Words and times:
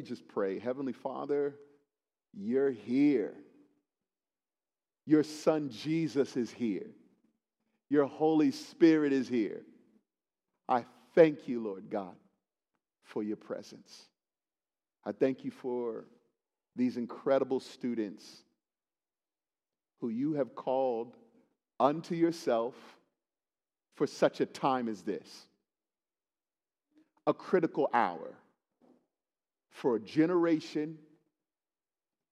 me 0.00 0.06
just 0.06 0.26
pray. 0.28 0.58
Heavenly 0.58 0.92
Father, 0.94 1.54
you're 2.32 2.70
here. 2.70 3.34
Your 5.06 5.22
son 5.22 5.68
Jesus 5.68 6.36
is 6.36 6.50
here. 6.50 6.86
Your 7.90 8.06
Holy 8.06 8.50
Spirit 8.50 9.12
is 9.12 9.28
here. 9.28 9.62
I 10.68 10.86
thank 11.14 11.48
you, 11.48 11.62
Lord 11.62 11.90
God, 11.90 12.14
for 13.02 13.22
your 13.22 13.36
presence. 13.36 14.06
I 15.04 15.12
thank 15.12 15.44
you 15.44 15.50
for 15.50 16.06
these 16.76 16.96
incredible 16.96 17.60
students 17.60 18.44
who 20.00 20.08
you 20.08 20.34
have 20.34 20.54
called 20.54 21.16
unto 21.78 22.14
yourself 22.14 22.74
for 23.96 24.06
such 24.06 24.40
a 24.40 24.46
time 24.46 24.88
as 24.88 25.02
this. 25.02 25.46
A 27.26 27.34
critical 27.34 27.90
hour 27.92 28.34
for 29.80 29.96
a 29.96 30.00
generation 30.00 30.98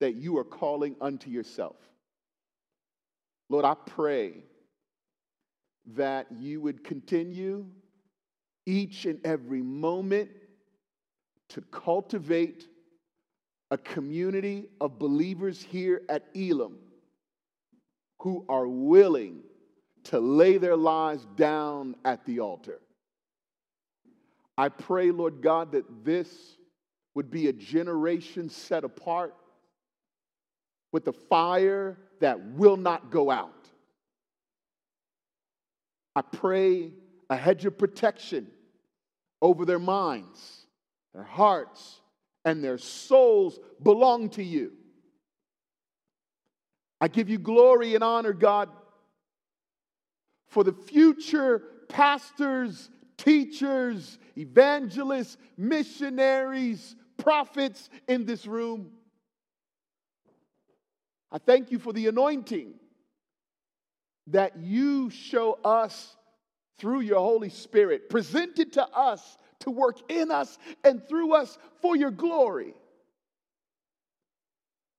that 0.01 0.15
you 0.15 0.37
are 0.37 0.45
calling 0.45 0.95
unto 1.01 1.30
yourself. 1.30 1.77
Lord, 3.48 3.65
I 3.65 3.74
pray 3.74 4.34
that 5.95 6.27
you 6.30 6.61
would 6.61 6.84
continue 6.84 7.65
each 8.66 9.07
and 9.07 9.19
every 9.24 9.62
moment 9.62 10.29
to 11.48 11.62
cultivate 11.62 12.69
a 13.71 13.79
community 13.79 14.69
of 14.80 14.99
believers 14.99 15.62
here 15.62 16.02
at 16.10 16.24
Elim 16.35 16.77
who 18.21 18.45
are 18.51 18.69
willing 18.69 19.41
to 20.05 20.21
lay 20.21 20.59
their 20.59 20.77
lives 20.77 21.27
down 21.37 21.96
at 22.05 22.27
the 22.27 22.41
altar. 22.41 22.79
I 24.59 24.69
pray, 24.69 25.10
Lord 25.12 25.41
God, 25.41 25.73
that 25.73 26.05
this 26.05 26.58
would 27.15 27.30
be 27.30 27.48
a 27.48 27.53
generation 27.53 28.48
set 28.48 28.85
apart 28.85 29.35
with 30.93 31.07
a 31.09 31.12
fire 31.12 31.99
that 32.21 32.41
will 32.52 32.77
not 32.77 33.10
go 33.10 33.30
out. 33.30 33.69
I 36.16 36.23
pray 36.23 36.91
a 37.30 37.37
hedge 37.37 37.65
of 37.65 37.79
protection 37.79 38.49
over 39.41 39.65
their 39.65 39.79
minds, 39.79 40.66
their 41.15 41.23
hearts, 41.23 42.01
and 42.45 42.63
their 42.65 42.79
souls 42.79 43.59
belong 43.82 44.30
to 44.30 44.43
you. 44.43 44.73
I 47.01 47.09
give 47.09 47.29
you 47.29 47.38
glory 47.38 47.95
and 47.95 48.02
honor, 48.02 48.32
God, 48.32 48.69
for 50.49 50.65
the 50.65 50.73
future 50.73 51.63
pastors, 51.88 52.91
teachers, 53.16 54.19
evangelists, 54.37 55.37
missionaries, 55.57 56.97
prophets 57.19 57.91
in 58.07 58.24
this 58.24 58.47
room. 58.47 58.93
I 61.30 61.38
thank 61.38 61.71
you 61.71 61.79
for 61.79 61.93
the 61.93 62.07
anointing 62.07 62.75
that 64.28 64.56
you 64.59 65.10
show 65.10 65.59
us 65.65 66.16
through 66.78 67.00
your 67.00 67.19
Holy 67.19 67.50
Spirit, 67.50 68.09
presented 68.09 68.72
to 68.75 68.87
us 68.88 69.37
to 69.60 69.71
work 69.71 70.10
in 70.10 70.31
us 70.31 70.59
and 70.84 71.06
through 71.09 71.34
us 71.34 71.59
for 71.83 71.97
your 71.97 72.10
glory. 72.10 72.75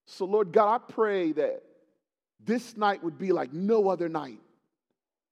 So, 0.05 0.25
Lord 0.25 0.51
God, 0.51 0.81
I 0.81 0.91
pray 0.91 1.31
that 1.33 1.63
this 2.43 2.75
night 2.75 3.03
would 3.03 3.17
be 3.17 3.31
like 3.31 3.53
no 3.53 3.89
other 3.89 4.09
night. 4.09 4.39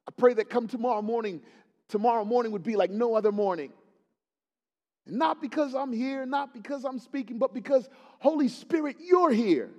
I 0.08 0.12
pray 0.16 0.34
that 0.36 0.50
come 0.50 0.68
tomorrow 0.68 1.02
morning, 1.02 1.42
tomorrow 1.90 2.24
morning 2.24 2.52
would 2.52 2.64
be 2.64 2.76
like 2.76 2.92
no 2.92 3.16
other 3.16 3.32
morning. 3.32 3.74
Not 5.10 5.42
because 5.42 5.74
I'm 5.74 5.94
here, 5.94 6.26
not 6.26 6.54
because 6.54 6.84
I'm 6.84 7.00
speaking, 7.00 7.38
but 7.38 7.54
because, 7.54 7.90
Holy 8.20 8.48
Spirit, 8.48 8.98
you're 9.00 9.32
here. 9.32 9.70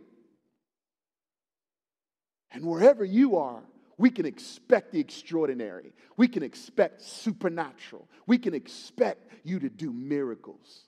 And 2.50 2.64
wherever 2.64 3.04
you 3.04 3.36
are, 3.36 3.62
we 3.98 4.10
can 4.10 4.26
expect 4.26 4.92
the 4.92 5.00
extraordinary. 5.00 5.92
We 6.16 6.28
can 6.28 6.42
expect 6.42 7.02
supernatural. 7.02 8.08
We 8.26 8.38
can 8.38 8.54
expect 8.54 9.30
you 9.44 9.58
to 9.58 9.68
do 9.68 9.92
miracles. 9.92 10.84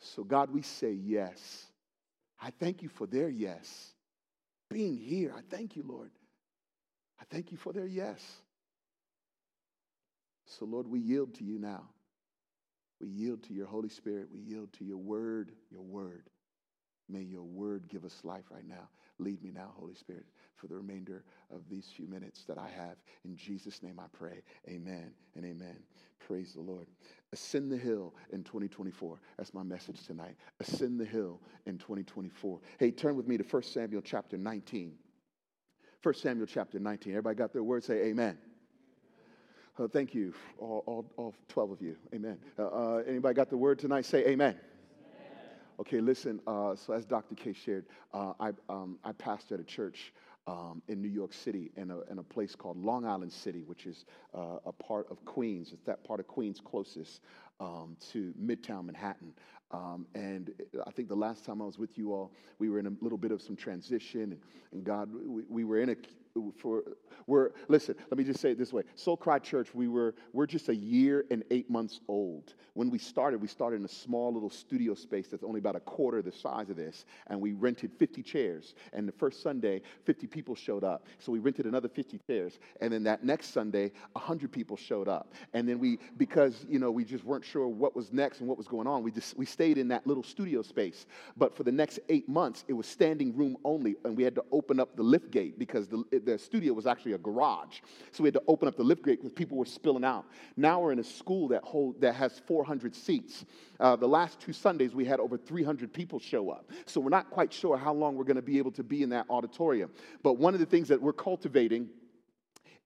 So, 0.00 0.22
God, 0.22 0.50
we 0.50 0.62
say 0.62 0.92
yes. 0.92 1.66
I 2.40 2.50
thank 2.50 2.82
you 2.82 2.88
for 2.88 3.06
their 3.06 3.28
yes. 3.28 3.92
Being 4.70 4.96
here, 4.96 5.34
I 5.36 5.40
thank 5.50 5.76
you, 5.76 5.82
Lord. 5.86 6.10
I 7.20 7.24
thank 7.28 7.50
you 7.50 7.56
for 7.58 7.72
their 7.72 7.86
yes. 7.86 8.20
So, 10.46 10.64
Lord, 10.64 10.86
we 10.86 11.00
yield 11.00 11.34
to 11.36 11.44
you 11.44 11.58
now. 11.58 11.88
We 13.00 13.08
yield 13.08 13.42
to 13.44 13.54
your 13.54 13.66
Holy 13.66 13.88
Spirit. 13.88 14.28
We 14.32 14.40
yield 14.40 14.72
to 14.74 14.84
your 14.84 14.96
word, 14.96 15.52
your 15.70 15.82
word. 15.82 16.30
May 17.08 17.22
your 17.22 17.44
word 17.44 17.88
give 17.88 18.04
us 18.04 18.20
life 18.24 18.44
right 18.50 18.66
now. 18.66 18.88
Lead 19.20 19.42
me 19.42 19.50
now, 19.52 19.72
Holy 19.76 19.94
Spirit, 19.94 20.26
for 20.54 20.68
the 20.68 20.76
remainder 20.76 21.24
of 21.50 21.62
these 21.68 21.90
few 21.96 22.06
minutes 22.06 22.44
that 22.44 22.58
I 22.58 22.68
have. 22.68 22.96
In 23.24 23.34
Jesus' 23.36 23.82
name 23.82 23.98
I 23.98 24.06
pray. 24.16 24.42
Amen 24.68 25.12
and 25.34 25.44
amen. 25.44 25.76
Praise 26.20 26.52
the 26.52 26.60
Lord. 26.60 26.86
Ascend 27.32 27.72
the 27.72 27.76
hill 27.76 28.14
in 28.30 28.44
2024. 28.44 29.20
That's 29.36 29.54
my 29.54 29.62
message 29.62 30.06
tonight. 30.06 30.36
Ascend 30.60 31.00
the 31.00 31.04
hill 31.04 31.40
in 31.66 31.78
2024. 31.78 32.60
Hey, 32.78 32.90
turn 32.92 33.16
with 33.16 33.26
me 33.26 33.36
to 33.38 33.44
1 33.44 33.62
Samuel 33.64 34.02
chapter 34.02 34.36
19. 34.36 34.94
1 36.02 36.14
Samuel 36.14 36.46
chapter 36.46 36.78
19. 36.78 37.12
Everybody 37.12 37.36
got 37.36 37.52
their 37.52 37.64
word? 37.64 37.82
Say 37.82 38.04
amen. 38.04 38.38
Uh, 39.78 39.86
thank 39.86 40.12
you, 40.12 40.34
all, 40.58 40.82
all, 40.86 41.06
all, 41.16 41.34
12 41.48 41.70
of 41.70 41.80
you. 41.80 41.94
Amen. 42.12 42.36
Uh, 42.58 42.66
uh, 42.66 43.02
anybody 43.06 43.32
got 43.32 43.48
the 43.48 43.56
word 43.56 43.78
tonight? 43.78 44.04
Say 44.04 44.26
amen. 44.26 44.56
Okay, 45.78 46.00
listen. 46.00 46.40
Uh, 46.48 46.74
so 46.74 46.92
as 46.92 47.04
Dr. 47.04 47.36
K 47.36 47.52
shared, 47.52 47.84
uh, 48.12 48.32
I, 48.40 48.50
um, 48.68 48.98
I 49.04 49.12
pastored 49.12 49.60
a 49.60 49.64
church 49.64 50.12
um, 50.48 50.82
in 50.88 51.00
New 51.00 51.08
York 51.08 51.32
City 51.32 51.70
in 51.76 51.92
a, 51.92 52.00
in 52.10 52.18
a 52.18 52.24
place 52.24 52.56
called 52.56 52.76
Long 52.76 53.06
Island 53.06 53.32
City, 53.32 53.62
which 53.62 53.86
is 53.86 54.04
uh, 54.34 54.56
a 54.66 54.72
part 54.72 55.06
of 55.12 55.24
Queens. 55.24 55.70
It's 55.72 55.84
that 55.84 56.02
part 56.02 56.18
of 56.18 56.26
Queens 56.26 56.60
closest 56.60 57.20
um, 57.60 57.96
to 58.10 58.34
Midtown 58.42 58.86
Manhattan. 58.86 59.32
Um, 59.70 60.06
and 60.16 60.50
I 60.84 60.90
think 60.90 61.08
the 61.08 61.14
last 61.14 61.44
time 61.44 61.62
I 61.62 61.66
was 61.66 61.78
with 61.78 61.96
you 61.96 62.12
all, 62.12 62.32
we 62.58 62.68
were 62.68 62.80
in 62.80 62.86
a 62.86 62.92
little 63.00 63.18
bit 63.18 63.30
of 63.30 63.40
some 63.40 63.54
transition, 63.54 64.22
and, 64.22 64.40
and 64.72 64.82
God, 64.82 65.10
we, 65.12 65.44
we 65.48 65.62
were 65.62 65.78
in 65.78 65.90
a 65.90 65.96
for 66.56 66.82
we're 67.26 67.50
listen 67.68 67.94
let 68.10 68.18
me 68.18 68.24
just 68.24 68.40
say 68.40 68.52
it 68.52 68.58
this 68.58 68.72
way. 68.72 68.82
Soul 68.94 69.16
cry 69.16 69.38
church 69.38 69.74
we 69.74 69.88
were 69.88 70.14
we're 70.32 70.46
just 70.46 70.68
a 70.68 70.74
year 70.74 71.24
and 71.30 71.44
eight 71.50 71.70
months 71.70 72.00
old. 72.08 72.54
When 72.74 72.90
we 72.90 72.98
started 72.98 73.40
we 73.40 73.48
started 73.48 73.76
in 73.76 73.84
a 73.84 73.88
small 73.88 74.32
little 74.32 74.50
studio 74.50 74.94
space 74.94 75.28
that's 75.28 75.44
only 75.44 75.58
about 75.58 75.76
a 75.76 75.80
quarter 75.80 76.22
the 76.22 76.32
size 76.32 76.70
of 76.70 76.76
this 76.76 77.04
and 77.28 77.40
we 77.40 77.52
rented 77.52 77.92
50 77.98 78.22
chairs. 78.22 78.74
And 78.92 79.06
the 79.06 79.12
first 79.12 79.42
sunday 79.42 79.82
50 80.04 80.26
people 80.26 80.54
showed 80.54 80.84
up. 80.84 81.06
So 81.18 81.32
we 81.32 81.38
rented 81.38 81.66
another 81.66 81.88
50 81.88 82.20
chairs 82.26 82.58
and 82.80 82.92
then 82.92 83.04
that 83.04 83.24
next 83.24 83.52
sunday 83.52 83.92
100 84.12 84.50
people 84.50 84.76
showed 84.76 85.08
up. 85.08 85.34
And 85.52 85.68
then 85.68 85.78
we 85.78 85.98
because 86.16 86.64
you 86.68 86.78
know 86.78 86.90
we 86.90 87.04
just 87.04 87.24
weren't 87.24 87.44
sure 87.44 87.68
what 87.68 87.94
was 87.94 88.12
next 88.12 88.40
and 88.40 88.48
what 88.48 88.58
was 88.58 88.68
going 88.68 88.86
on 88.86 89.02
we 89.02 89.10
just 89.10 89.36
we 89.36 89.46
stayed 89.46 89.78
in 89.78 89.88
that 89.88 90.06
little 90.06 90.22
studio 90.22 90.62
space. 90.62 91.06
But 91.36 91.54
for 91.56 91.62
the 91.62 91.72
next 91.72 92.00
eight 92.08 92.28
months 92.28 92.64
it 92.68 92.72
was 92.72 92.86
standing 92.86 93.36
room 93.36 93.56
only 93.64 93.96
and 94.04 94.16
we 94.16 94.22
had 94.22 94.34
to 94.36 94.44
open 94.52 94.80
up 94.80 94.96
the 94.96 95.02
lift 95.02 95.30
gate 95.30 95.58
because 95.58 95.88
the 95.88 96.04
the 96.18 96.38
studio 96.38 96.72
was 96.72 96.86
actually 96.86 97.12
a 97.12 97.18
garage. 97.18 97.80
So 98.12 98.22
we 98.22 98.28
had 98.28 98.34
to 98.34 98.42
open 98.46 98.68
up 98.68 98.76
the 98.76 98.82
lift 98.82 99.04
gate 99.04 99.20
because 99.20 99.32
people 99.32 99.56
were 99.56 99.66
spilling 99.66 100.04
out. 100.04 100.26
Now 100.56 100.80
we're 100.80 100.92
in 100.92 100.98
a 100.98 101.04
school 101.04 101.48
that, 101.48 101.64
hold, 101.64 102.00
that 102.00 102.14
has 102.14 102.40
400 102.46 102.94
seats. 102.94 103.44
Uh, 103.80 103.96
the 103.96 104.08
last 104.08 104.40
two 104.40 104.52
Sundays, 104.52 104.94
we 104.94 105.04
had 105.04 105.20
over 105.20 105.36
300 105.36 105.92
people 105.92 106.18
show 106.18 106.50
up. 106.50 106.70
So 106.86 107.00
we're 107.00 107.10
not 107.10 107.30
quite 107.30 107.52
sure 107.52 107.76
how 107.76 107.92
long 107.92 108.16
we're 108.16 108.24
going 108.24 108.36
to 108.36 108.42
be 108.42 108.58
able 108.58 108.72
to 108.72 108.82
be 108.82 109.02
in 109.02 109.10
that 109.10 109.26
auditorium. 109.30 109.90
But 110.22 110.34
one 110.34 110.54
of 110.54 110.60
the 110.60 110.66
things 110.66 110.88
that 110.88 111.00
we're 111.00 111.12
cultivating 111.12 111.88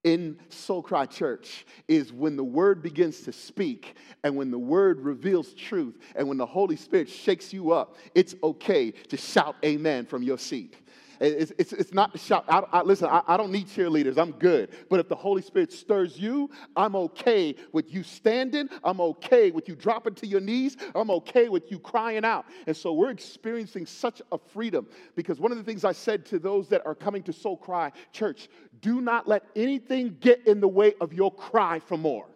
in 0.03 0.37
Soul 0.49 0.83
Cry 0.83 1.05
Church 1.05 1.65
is 1.87 2.11
when 2.11 2.35
the 2.35 2.43
word 2.43 2.81
begins 2.81 3.21
to 3.21 3.31
speak 3.31 3.95
and 4.23 4.35
when 4.35 4.51
the 4.51 4.59
word 4.59 5.01
reveals 5.01 5.53
truth 5.53 5.97
and 6.15 6.27
when 6.27 6.37
the 6.37 6.45
Holy 6.45 6.75
Spirit 6.75 7.09
shakes 7.09 7.53
you 7.53 7.71
up, 7.71 7.95
it's 8.13 8.35
okay 8.43 8.91
to 8.91 9.17
shout 9.17 9.55
amen 9.63 10.05
from 10.05 10.23
your 10.23 10.37
seat. 10.37 10.75
It's, 11.19 11.51
it's, 11.57 11.73
it's 11.73 11.93
not 11.93 12.19
shout. 12.19 12.45
I, 12.47 12.63
I, 12.71 12.81
listen, 12.81 13.07
I, 13.09 13.21
I 13.27 13.37
don't 13.37 13.51
need 13.51 13.67
cheerleaders. 13.67 14.17
I'm 14.17 14.31
good. 14.31 14.69
But 14.89 14.99
if 14.99 15.07
the 15.07 15.15
Holy 15.15 15.41
Spirit 15.41 15.71
stirs 15.71 16.17
you, 16.17 16.49
I'm 16.75 16.95
okay 16.95 17.55
with 17.71 17.93
you 17.93 18.03
standing. 18.03 18.69
I'm 18.83 18.99
okay 19.01 19.51
with 19.51 19.67
you 19.67 19.75
dropping 19.75 20.15
to 20.15 20.27
your 20.27 20.41
knees. 20.41 20.77
I'm 20.95 21.11
okay 21.11 21.49
with 21.49 21.71
you 21.71 21.79
crying 21.79 22.25
out. 22.25 22.45
And 22.67 22.75
so 22.75 22.93
we're 22.93 23.11
experiencing 23.11 23.85
such 23.85 24.21
a 24.31 24.37
freedom 24.37 24.87
because 25.15 25.39
one 25.39 25.51
of 25.51 25.57
the 25.57 25.63
things 25.63 25.85
I 25.85 25.91
said 25.91 26.25
to 26.27 26.39
those 26.39 26.67
that 26.69 26.85
are 26.85 26.95
coming 26.95 27.23
to 27.23 27.33
Soul 27.33 27.57
Cry 27.57 27.91
Church 28.11 28.49
do 28.81 29.01
not 29.01 29.27
let 29.27 29.43
anything 29.55 30.17
get 30.19 30.45
in 30.47 30.59
the 30.59 30.67
way 30.67 30.93
of 30.99 31.13
your 31.13 31.33
cry 31.33 31.79
for 31.79 31.97
more. 31.97 32.27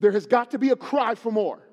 There 0.00 0.12
has 0.12 0.26
got 0.26 0.52
to 0.52 0.58
be 0.58 0.70
a 0.70 0.76
cry 0.76 1.14
for 1.14 1.32
more 1.32 1.67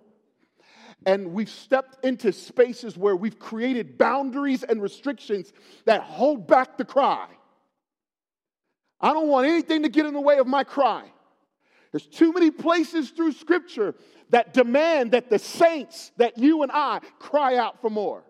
and 1.05 1.33
we've 1.33 1.49
stepped 1.49 2.03
into 2.03 2.31
spaces 2.31 2.97
where 2.97 3.15
we've 3.15 3.37
created 3.37 3.97
boundaries 3.97 4.63
and 4.63 4.81
restrictions 4.81 5.53
that 5.85 6.01
hold 6.01 6.47
back 6.47 6.77
the 6.77 6.85
cry. 6.85 7.27
I 8.99 9.13
don't 9.13 9.27
want 9.27 9.47
anything 9.47 9.83
to 9.83 9.89
get 9.89 10.05
in 10.05 10.13
the 10.13 10.21
way 10.21 10.37
of 10.37 10.47
my 10.47 10.63
cry. 10.63 11.03
There's 11.91 12.07
too 12.07 12.33
many 12.33 12.49
places 12.49 13.11
through 13.11 13.33
Scripture 13.33 13.95
that 14.31 14.53
demand 14.53 15.11
that 15.11 15.29
the 15.29 15.39
saints, 15.39 16.11
that 16.17 16.37
you 16.37 16.63
and 16.63 16.71
I, 16.73 16.99
cry 17.19 17.57
out 17.57 17.79
for 17.81 17.89
more. 17.89 18.23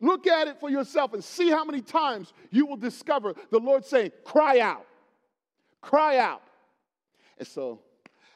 Look 0.00 0.26
at 0.26 0.48
it 0.48 0.58
for 0.60 0.70
yourself 0.70 1.12
and 1.12 1.22
see 1.22 1.50
how 1.50 1.64
many 1.64 1.80
times 1.80 2.32
you 2.50 2.66
will 2.66 2.76
discover 2.76 3.34
the 3.50 3.58
Lord 3.58 3.84
saying, 3.84 4.12
Cry 4.24 4.60
out, 4.60 4.86
cry 5.82 6.18
out. 6.18 6.42
And 7.36 7.46
so, 7.46 7.80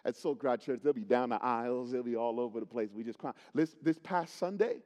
at 0.05 0.17
Soul 0.17 0.35
Cry 0.35 0.57
Church, 0.57 0.81
they'll 0.83 0.93
be 0.93 1.05
down 1.05 1.31
the 1.31 1.43
aisles, 1.43 1.93
they'll 1.93 2.03
be 2.03 2.17
all 2.17 2.41
over 2.41 2.61
the 2.61 2.67
place. 2.67 2.91
We 2.95 3.05
just 3.05 3.19
cry. 3.19 3.33
This, 3.55 3.77
this 3.83 3.99
past 4.03 4.39
Sunday, 4.39 4.77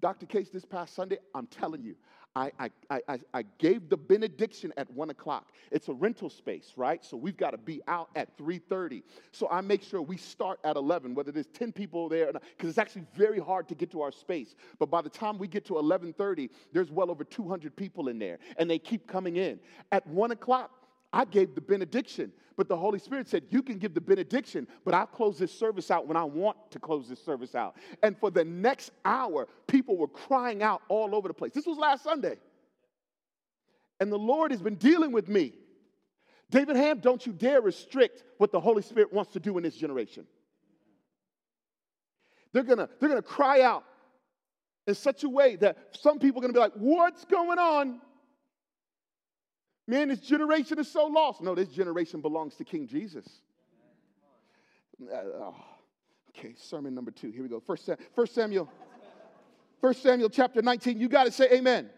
Dr. 0.00 0.26
Case, 0.26 0.50
this 0.50 0.64
past 0.64 0.94
Sunday, 0.94 1.18
I'm 1.34 1.46
telling 1.46 1.82
you, 1.82 1.96
I, 2.36 2.52
I, 2.90 3.00
I, 3.08 3.18
I 3.34 3.44
gave 3.58 3.88
the 3.88 3.96
benediction 3.96 4.72
at 4.76 4.88
one 4.92 5.10
o'clock. 5.10 5.50
It's 5.72 5.88
a 5.88 5.92
rental 5.92 6.30
space, 6.30 6.74
right? 6.76 7.04
So 7.04 7.16
we've 7.16 7.36
got 7.36 7.50
to 7.50 7.58
be 7.58 7.82
out 7.88 8.10
at 8.14 8.36
3:30. 8.38 9.02
So 9.32 9.48
I 9.50 9.60
make 9.60 9.82
sure 9.82 10.00
we 10.00 10.16
start 10.16 10.60
at 10.62 10.76
11, 10.76 11.14
whether 11.14 11.32
there's 11.32 11.48
10 11.48 11.72
people 11.72 12.08
there, 12.08 12.28
or 12.28 12.32
not, 12.34 12.42
because 12.56 12.68
it's 12.68 12.78
actually 12.78 13.06
very 13.14 13.40
hard 13.40 13.66
to 13.68 13.74
get 13.74 13.90
to 13.90 14.02
our 14.02 14.12
space. 14.12 14.54
But 14.78 14.90
by 14.90 15.02
the 15.02 15.08
time 15.08 15.38
we 15.38 15.48
get 15.48 15.64
to 15.66 15.74
11:30, 15.74 16.50
there's 16.72 16.92
well 16.92 17.10
over 17.10 17.24
200 17.24 17.74
people 17.74 18.08
in 18.08 18.20
there, 18.20 18.38
and 18.56 18.70
they 18.70 18.78
keep 18.78 19.08
coming 19.08 19.36
in. 19.36 19.58
At 19.90 20.06
one 20.06 20.30
o'clock, 20.30 20.70
I 21.12 21.24
gave 21.24 21.54
the 21.54 21.60
benediction, 21.60 22.32
but 22.56 22.68
the 22.68 22.76
Holy 22.76 22.98
Spirit 22.98 23.28
said, 23.28 23.44
You 23.50 23.62
can 23.62 23.78
give 23.78 23.94
the 23.94 24.00
benediction, 24.00 24.66
but 24.84 24.94
I'll 24.94 25.06
close 25.06 25.38
this 25.38 25.52
service 25.52 25.90
out 25.90 26.06
when 26.06 26.16
I 26.16 26.24
want 26.24 26.56
to 26.72 26.78
close 26.78 27.08
this 27.08 27.22
service 27.24 27.54
out. 27.54 27.76
And 28.02 28.18
for 28.18 28.30
the 28.30 28.44
next 28.44 28.90
hour, 29.04 29.48
people 29.66 29.96
were 29.96 30.08
crying 30.08 30.62
out 30.62 30.82
all 30.88 31.14
over 31.14 31.28
the 31.28 31.34
place. 31.34 31.52
This 31.52 31.66
was 31.66 31.78
last 31.78 32.04
Sunday. 32.04 32.36
And 34.00 34.12
the 34.12 34.18
Lord 34.18 34.50
has 34.50 34.62
been 34.62 34.76
dealing 34.76 35.12
with 35.12 35.28
me. 35.28 35.52
David 36.50 36.76
Ham, 36.76 37.00
don't 37.00 37.24
you 37.26 37.32
dare 37.32 37.60
restrict 37.60 38.24
what 38.38 38.52
the 38.52 38.60
Holy 38.60 38.82
Spirit 38.82 39.12
wants 39.12 39.32
to 39.32 39.40
do 39.40 39.56
in 39.58 39.62
this 39.62 39.74
generation. 39.74 40.26
They're 42.52 42.62
gonna, 42.62 42.88
they're 42.98 43.08
gonna 43.08 43.22
cry 43.22 43.62
out 43.62 43.84
in 44.86 44.94
such 44.94 45.24
a 45.24 45.28
way 45.28 45.56
that 45.56 45.76
some 45.92 46.18
people 46.18 46.40
are 46.40 46.42
gonna 46.42 46.54
be 46.54 46.60
like, 46.60 46.72
What's 46.74 47.24
going 47.24 47.58
on? 47.58 48.00
Man, 49.88 50.08
this 50.08 50.20
generation 50.20 50.78
is 50.78 50.86
so 50.86 51.06
lost. 51.06 51.40
No, 51.40 51.54
this 51.54 51.68
generation 51.68 52.20
belongs 52.20 52.54
to 52.56 52.64
King 52.64 52.86
Jesus. 52.86 53.26
Uh, 55.02 55.16
oh, 55.16 55.54
okay, 56.28 56.54
sermon 56.58 56.94
number 56.94 57.10
two. 57.10 57.30
Here 57.30 57.42
we 57.42 57.48
go. 57.48 57.58
First, 57.58 57.88
First 58.14 58.34
Samuel. 58.34 58.70
First 59.80 60.02
Samuel 60.02 60.28
chapter 60.28 60.60
19. 60.60 61.00
You 61.00 61.08
got 61.08 61.24
to 61.24 61.32
say 61.32 61.48
amen. 61.52 61.88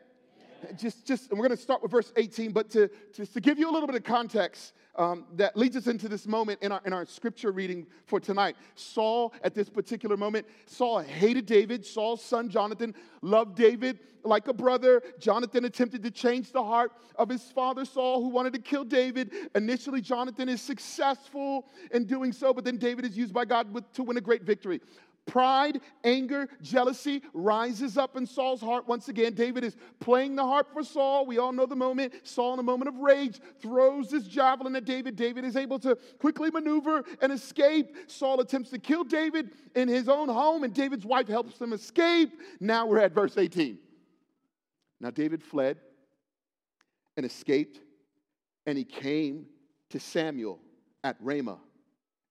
Just, 0.77 1.07
just, 1.07 1.31
and 1.31 1.39
we're 1.39 1.47
going 1.47 1.57
to 1.57 1.63
start 1.63 1.83
with 1.83 1.91
verse 1.91 2.13
18, 2.17 2.53
but 2.53 2.71
to, 2.71 2.91
just 3.15 3.35
to 3.35 3.41
give 3.41 3.59
you 3.59 3.71
a 3.71 3.73
little 3.73 3.87
bit 3.87 3.97
of 3.97 4.05
context, 4.05 4.75
um, 4.97 5.25
that 5.35 5.57
leads 5.57 5.77
us 5.77 5.87
into 5.87 6.09
this 6.09 6.27
moment 6.27 6.61
in 6.63 6.73
our, 6.73 6.81
in 6.85 6.93
our 6.93 7.07
scripture 7.07 7.53
reading 7.53 7.87
for 8.07 8.21
tonight. 8.21 8.57
Saul, 8.75 9.33
at 9.43 9.55
this 9.55 9.69
particular 9.69 10.17
moment, 10.17 10.47
Saul 10.67 11.01
hated 11.01 11.47
David. 11.47 11.87
Saul's 11.87 12.23
son, 12.23 12.49
Jonathan, 12.49 12.95
loved 13.23 13.57
David 13.57 14.01
like 14.25 14.49
a 14.49 14.53
brother. 14.53 15.03
Jonathan 15.19 15.65
attempted 15.65 16.03
to 16.03 16.11
change 16.11 16.53
the 16.53 16.63
heart 16.63 16.93
of 17.17 17.29
his 17.29 17.43
father, 17.43 17.85
Saul, 17.85 18.23
who 18.23 18.29
wanted 18.29 18.53
to 18.55 18.59
kill 18.59 18.85
David. 18.85 19.31
Initially, 19.55 20.01
Jonathan 20.01 20.49
is 20.49 20.61
successful 20.61 21.67
in 21.93 22.05
doing 22.05 22.33
so, 22.33 22.53
but 22.53 22.65
then 22.65 22.77
David 22.77 23.05
is 23.05 23.17
used 23.17 23.33
by 23.33 23.45
God 23.45 23.73
with, 23.73 23.91
to 23.95 24.03
win 24.03 24.17
a 24.17 24.21
great 24.21 24.43
victory. 24.43 24.81
Pride, 25.27 25.81
anger, 26.03 26.49
jealousy 26.61 27.23
rises 27.33 27.97
up 27.97 28.17
in 28.17 28.27
Saul's 28.27 28.61
heart 28.61 28.89
once 28.89 29.09
again. 29.09 29.35
David 29.35 29.63
is 29.63 29.77
playing 30.01 30.35
the 30.35 30.43
harp 30.43 30.73
for 30.73 30.83
Saul. 30.83 31.25
We 31.25 31.39
all 31.39 31.53
know 31.53 31.67
the 31.67 31.77
moment. 31.77 32.15
Saul, 32.25 32.55
in 32.55 32.59
a 32.59 32.65
moment 32.65 32.89
of 32.89 32.97
rage, 32.97 33.39
throws 33.61 34.11
his 34.11 34.27
javelin 34.27 34.75
at 34.75 34.85
David. 34.85 35.15
David 35.15 35.45
is 35.45 35.57
able 35.57 35.79
to 35.81 35.97
quickly 36.19 36.51
maneuver 36.51 37.05
and 37.23 37.31
escape. 37.33 37.95
Saul 38.09 38.41
attempts 38.41 38.71
to 38.71 38.79
kill 38.79 39.05
David 39.05 39.51
in 39.77 39.87
his 39.87 40.09
own 40.09 40.29
home, 40.29 40.65
and 40.65 40.75
David's 40.75 41.07
wife 41.07 41.29
helps 41.29 41.61
him 41.61 41.73
escape. 41.73 42.33
Now 42.59 42.87
we're 42.87 42.99
at 42.99 43.13
verse 43.13 43.39
18. 43.39 43.79
Now 45.01 45.11
David 45.11 45.45
fled 45.45 45.79
and 47.17 47.25
escaped, 47.25 47.79
and 48.67 48.77
he 48.77 48.85
came 48.85 49.47
to 49.91 50.01
Samuel 50.01 50.59
at 51.05 51.17
Ramah 51.21 51.61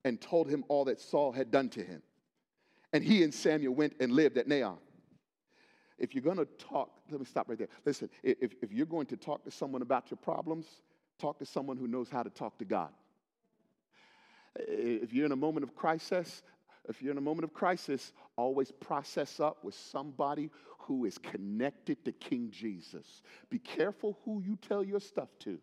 and 0.03 0.19
told 0.19 0.50
him 0.50 0.65
all 0.68 0.85
that 0.85 1.00
Saul 1.00 1.31
had 1.31 1.51
done 1.51 1.69
to 1.69 1.83
him. 1.83 2.01
And 2.94 3.03
he 3.03 3.24
and 3.24 3.33
Samuel 3.33 3.75
went 3.75 3.94
and 4.00 4.12
lived 4.12 4.38
at 4.38 4.47
Naioth. 4.47 4.77
If 5.97 6.15
you're 6.15 6.24
going 6.24 6.38
to 6.38 6.45
talk, 6.45 6.91
let 7.12 7.19
me 7.19 7.25
stop 7.25 7.50
right 7.50 7.57
there. 7.57 7.68
Listen, 7.86 8.09
if, 8.24 8.53
if 8.62 8.71
you're 8.71 8.86
going 8.86 9.06
to 9.07 9.18
talk 9.18 9.44
to 9.44 9.51
someone 9.51 9.81
about 9.81 10.09
your 10.09 10.18
problems, 10.18 10.65
talk 11.19 11.38
to 11.39 11.45
someone 11.45 11.77
who 11.77 11.88
knows 11.88 12.09
how 12.09 12.24
to 12.24 12.30
talk 12.30 12.57
to 12.59 12.65
God. 12.65 12.89
If 14.56 15.13
you're 15.13 15.25
in 15.25 15.31
a 15.31 15.38
moment 15.38 15.63
of 15.65 15.75
crisis, 15.75 16.41
if 16.88 17.01
you're 17.01 17.12
in 17.12 17.18
a 17.18 17.21
moment 17.21 17.44
of 17.44 17.53
crisis, 17.53 18.13
always 18.36 18.71
process 18.71 19.39
up 19.39 19.63
with 19.63 19.75
somebody 19.75 20.50
who 20.80 21.06
is 21.06 21.18
connected 21.18 22.03
to 22.06 22.12
King 22.13 22.50
Jesus. 22.50 23.21
Be 23.50 23.59
careful 23.59 24.18
who 24.25 24.42
you 24.42 24.56
tell 24.56 24.83
your 24.83 25.00
stuff 25.00 25.30
to. 25.39 25.59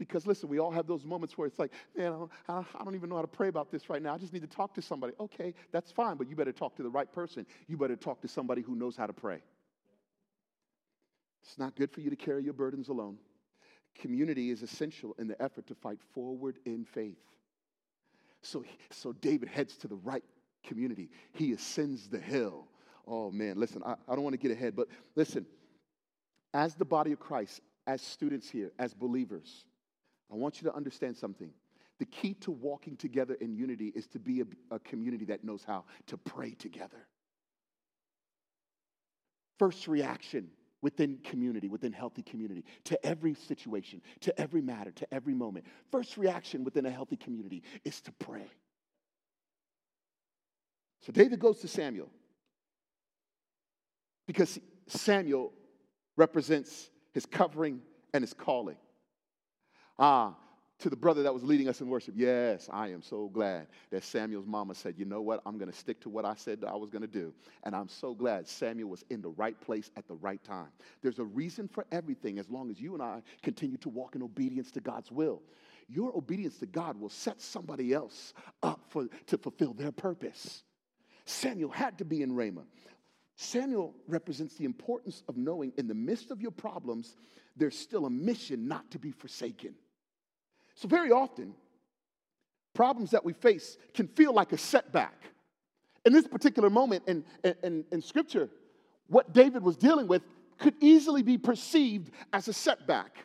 Because 0.00 0.26
listen, 0.26 0.48
we 0.48 0.58
all 0.58 0.70
have 0.70 0.86
those 0.86 1.04
moments 1.04 1.36
where 1.36 1.46
it's 1.46 1.58
like, 1.58 1.72
man, 1.94 2.26
I 2.48 2.64
don't 2.82 2.94
even 2.94 3.10
know 3.10 3.16
how 3.16 3.20
to 3.20 3.28
pray 3.28 3.48
about 3.48 3.70
this 3.70 3.90
right 3.90 4.00
now. 4.00 4.14
I 4.14 4.18
just 4.18 4.32
need 4.32 4.40
to 4.40 4.48
talk 4.48 4.72
to 4.76 4.82
somebody. 4.82 5.12
Okay, 5.20 5.52
that's 5.72 5.92
fine, 5.92 6.16
but 6.16 6.26
you 6.26 6.34
better 6.34 6.52
talk 6.52 6.74
to 6.76 6.82
the 6.82 6.88
right 6.88 7.12
person. 7.12 7.44
You 7.68 7.76
better 7.76 7.96
talk 7.96 8.22
to 8.22 8.28
somebody 8.28 8.62
who 8.62 8.74
knows 8.74 8.96
how 8.96 9.06
to 9.06 9.12
pray. 9.12 9.42
It's 11.42 11.58
not 11.58 11.76
good 11.76 11.90
for 11.90 12.00
you 12.00 12.08
to 12.08 12.16
carry 12.16 12.42
your 12.42 12.54
burdens 12.54 12.88
alone. 12.88 13.18
Community 13.94 14.48
is 14.48 14.62
essential 14.62 15.14
in 15.18 15.28
the 15.28 15.40
effort 15.40 15.66
to 15.66 15.74
fight 15.74 15.98
forward 16.14 16.58
in 16.64 16.86
faith. 16.86 17.18
So, 18.40 18.64
so 18.90 19.12
David 19.12 19.50
heads 19.50 19.76
to 19.78 19.88
the 19.88 19.96
right 19.96 20.24
community. 20.64 21.10
He 21.34 21.52
ascends 21.52 22.08
the 22.08 22.18
hill. 22.18 22.68
Oh 23.06 23.30
man, 23.30 23.58
listen, 23.60 23.82
I, 23.84 23.96
I 24.08 24.14
don't 24.14 24.22
want 24.22 24.32
to 24.32 24.38
get 24.38 24.50
ahead, 24.50 24.74
but 24.74 24.88
listen, 25.14 25.44
as 26.54 26.74
the 26.74 26.86
body 26.86 27.12
of 27.12 27.20
Christ, 27.20 27.60
as 27.86 28.00
students 28.00 28.48
here, 28.48 28.72
as 28.78 28.94
believers, 28.94 29.66
I 30.30 30.36
want 30.36 30.60
you 30.60 30.68
to 30.68 30.74
understand 30.74 31.16
something. 31.16 31.50
The 31.98 32.06
key 32.06 32.34
to 32.34 32.50
walking 32.50 32.96
together 32.96 33.34
in 33.34 33.54
unity 33.54 33.92
is 33.94 34.06
to 34.08 34.18
be 34.18 34.40
a, 34.40 34.74
a 34.74 34.78
community 34.78 35.24
that 35.26 35.44
knows 35.44 35.64
how 35.64 35.84
to 36.06 36.16
pray 36.16 36.52
together. 36.52 37.06
First 39.58 39.88
reaction 39.88 40.48
within 40.82 41.18
community, 41.22 41.68
within 41.68 41.92
healthy 41.92 42.22
community, 42.22 42.64
to 42.84 43.04
every 43.04 43.34
situation, 43.34 44.00
to 44.20 44.40
every 44.40 44.62
matter, 44.62 44.90
to 44.92 45.12
every 45.12 45.34
moment. 45.34 45.66
First 45.92 46.16
reaction 46.16 46.64
within 46.64 46.86
a 46.86 46.90
healthy 46.90 47.16
community 47.16 47.62
is 47.84 48.00
to 48.02 48.12
pray. 48.12 48.50
So 51.02 51.12
David 51.12 51.38
goes 51.38 51.58
to 51.60 51.68
Samuel 51.68 52.08
because 54.26 54.58
Samuel 54.86 55.52
represents 56.16 56.90
his 57.12 57.26
covering 57.26 57.80
and 58.14 58.22
his 58.22 58.32
calling. 58.32 58.76
Ah, 60.02 60.34
to 60.78 60.88
the 60.88 60.96
brother 60.96 61.22
that 61.22 61.34
was 61.34 61.44
leading 61.44 61.68
us 61.68 61.82
in 61.82 61.88
worship, 61.88 62.14
yes, 62.16 62.70
I 62.72 62.88
am 62.88 63.02
so 63.02 63.28
glad 63.28 63.66
that 63.90 64.02
Samuel's 64.02 64.46
mama 64.46 64.74
said, 64.74 64.94
you 64.96 65.04
know 65.04 65.20
what, 65.20 65.42
I'm 65.44 65.58
going 65.58 65.70
to 65.70 65.76
stick 65.76 66.00
to 66.00 66.08
what 66.08 66.24
I 66.24 66.34
said 66.34 66.64
I 66.66 66.74
was 66.74 66.88
going 66.88 67.02
to 67.02 67.08
do. 67.08 67.34
And 67.64 67.76
I'm 67.76 67.86
so 67.86 68.14
glad 68.14 68.48
Samuel 68.48 68.88
was 68.88 69.04
in 69.10 69.20
the 69.20 69.28
right 69.28 69.60
place 69.60 69.90
at 69.98 70.08
the 70.08 70.14
right 70.14 70.42
time. 70.42 70.68
There's 71.02 71.18
a 71.18 71.24
reason 71.24 71.68
for 71.68 71.84
everything 71.92 72.38
as 72.38 72.48
long 72.48 72.70
as 72.70 72.80
you 72.80 72.94
and 72.94 73.02
I 73.02 73.20
continue 73.42 73.76
to 73.76 73.90
walk 73.90 74.16
in 74.16 74.22
obedience 74.22 74.70
to 74.70 74.80
God's 74.80 75.12
will. 75.12 75.42
Your 75.86 76.16
obedience 76.16 76.56
to 76.60 76.66
God 76.66 76.98
will 76.98 77.10
set 77.10 77.42
somebody 77.42 77.92
else 77.92 78.32
up 78.62 78.80
for, 78.88 79.06
to 79.26 79.36
fulfill 79.36 79.74
their 79.74 79.92
purpose. 79.92 80.62
Samuel 81.26 81.70
had 81.70 81.98
to 81.98 82.06
be 82.06 82.22
in 82.22 82.34
Ramah. 82.34 82.64
Samuel 83.36 83.94
represents 84.08 84.54
the 84.54 84.64
importance 84.64 85.22
of 85.28 85.36
knowing 85.36 85.74
in 85.76 85.88
the 85.88 85.94
midst 85.94 86.30
of 86.30 86.40
your 86.40 86.50
problems, 86.52 87.16
there's 87.54 87.78
still 87.78 88.06
a 88.06 88.10
mission 88.10 88.66
not 88.66 88.90
to 88.92 88.98
be 88.98 89.10
forsaken. 89.10 89.74
So, 90.74 90.88
very 90.88 91.10
often, 91.10 91.54
problems 92.74 93.10
that 93.10 93.24
we 93.24 93.32
face 93.32 93.76
can 93.94 94.08
feel 94.08 94.32
like 94.32 94.52
a 94.52 94.58
setback. 94.58 95.24
In 96.06 96.12
this 96.12 96.26
particular 96.26 96.70
moment 96.70 97.04
in, 97.06 97.24
in, 97.62 97.84
in, 97.92 98.00
Scripture, 98.00 98.48
what 99.08 99.34
David 99.34 99.62
was 99.62 99.76
dealing 99.76 100.06
with 100.06 100.22
could 100.58 100.74
easily 100.80 101.22
be 101.22 101.36
perceived 101.36 102.10
as 102.32 102.48
a 102.48 102.52
setback. 102.52 103.18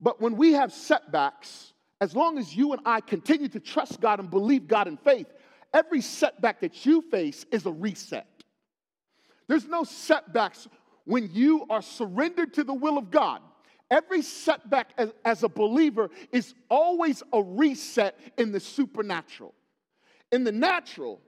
But 0.00 0.20
when 0.20 0.36
we 0.36 0.52
have 0.52 0.72
setbacks, 0.72 1.72
as 2.00 2.14
long 2.14 2.38
as 2.38 2.54
you 2.54 2.72
and 2.72 2.82
I 2.84 3.00
continue 3.00 3.48
to 3.48 3.60
trust 3.60 4.00
God 4.00 4.20
and 4.20 4.30
believe 4.30 4.68
God 4.68 4.88
in 4.88 4.96
faith, 4.96 5.26
every 5.72 6.00
setback 6.00 6.60
that 6.60 6.84
you 6.84 7.02
face 7.10 7.44
is 7.50 7.66
a 7.66 7.72
reset. 7.72 8.26
There's 9.48 9.66
no 9.66 9.84
setbacks 9.84 10.68
when 11.04 11.30
you 11.32 11.64
are 11.70 11.82
surrendered 11.82 12.54
to 12.54 12.64
the 12.64 12.74
will 12.74 12.98
of 12.98 13.10
God. 13.10 13.40
Every 13.90 14.22
setback 14.22 14.92
as, 14.98 15.12
as, 15.24 15.42
a 15.42 15.48
believer 15.48 16.10
is 16.30 16.54
always 16.68 17.22
a 17.32 17.42
reset 17.42 18.18
in 18.36 18.52
the 18.52 18.60
supernatural. 18.60 19.54
In 20.30 20.44
the 20.44 20.52
natural, 20.52 21.20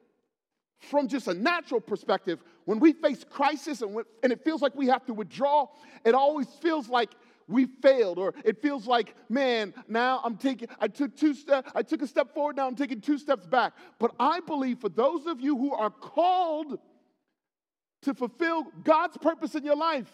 from 0.79 1.09
just 1.09 1.27
a 1.27 1.35
natural 1.35 1.81
perspective, 1.81 2.41
when 2.67 2.79
we 2.79 2.93
face 2.93 3.25
crisis 3.29 3.81
and, 3.81 3.97
and 4.23 4.33
it 4.33 4.45
feels 4.45 4.61
like 4.61 4.75
we 4.75 4.89
have 4.89 5.07
to 5.07 5.15
withdraw, 5.15 5.69
it 6.05 6.15
always 6.15 6.49
feels 6.61 6.89
like 6.89 7.11
we 7.49 7.67
failed, 7.67 8.19
or 8.19 8.33
it 8.45 8.63
feels 8.63 8.87
like, 8.87 9.15
man, 9.29 9.75
now 9.89 10.21
I'm 10.23 10.37
taking, 10.37 10.69
I 10.79 10.87
took 10.89 11.17
two 11.17 11.35
steps, 11.35 11.73
I 11.75 11.83
took 11.83 12.03
a 12.03 12.07
step 12.07 12.33
forward, 12.33 12.57
now 12.57 12.67
I'm 12.67 12.77
taking 12.77 13.01
two 13.01 13.19
steps 13.19 13.47
back. 13.47 13.73
But 13.99 14.13
I 14.21 14.41
believe 14.41 14.79
for 14.79 14.89
those 14.89 15.27
of 15.27 15.41
you 15.41 15.57
who 15.57 15.75
are 15.75 15.91
called 15.91 16.79
to 18.03 18.15
fulfill 18.15 18.67
God's 18.85 19.17
purpose 19.17 19.55
in 19.55 19.65
your 19.65 19.77
life, 19.77 20.11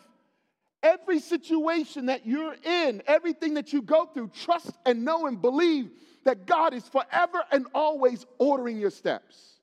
every 0.82 1.18
situation 1.20 2.06
that 2.06 2.26
you're 2.26 2.56
in, 2.64 3.02
everything 3.06 3.54
that 3.54 3.72
you 3.72 3.82
go 3.82 4.06
through, 4.06 4.28
trust 4.28 4.70
and 4.84 5.04
know 5.04 5.26
and 5.26 5.40
believe 5.40 5.90
that 6.24 6.46
God 6.46 6.74
is 6.74 6.86
forever 6.88 7.42
and 7.50 7.66
always 7.74 8.26
ordering 8.38 8.78
your 8.78 8.90
steps. 8.90 9.60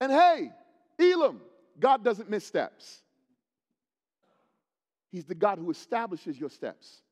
And 0.00 0.10
hey, 0.10 0.50
Elim, 0.98 1.40
God 1.78 2.04
doesn't 2.04 2.28
miss 2.28 2.46
steps. 2.46 3.02
He's 5.10 5.24
the 5.24 5.34
God 5.34 5.58
who 5.58 5.70
establishes 5.70 6.38
your 6.38 6.50
steps. 6.50 7.02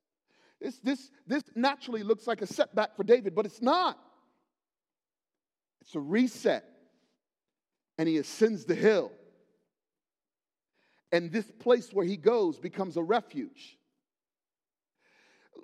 This, 0.61 0.79
this, 0.79 1.11
this 1.27 1.45
naturally 1.55 2.03
looks 2.03 2.27
like 2.27 2.43
a 2.43 2.47
setback 2.47 2.97
for 2.97 3.05
David, 3.05 3.35
but 3.35 3.47
it's 3.47 3.63
not. 3.63 3.99
It's 5.83 5.95
a 5.95 6.01
reset. 6.01 6.65
And 7.99 8.09
he 8.09 8.19
ascends 8.19 8.65
the 8.65 8.75
hill. 8.75 9.13
And 11.13 11.33
this 11.33 11.51
place 11.59 11.93
where 11.93 12.07
he 12.07 12.17
goes 12.17 12.59
becomes 12.59 12.97
a 12.97 13.03
refuge. 13.03 13.79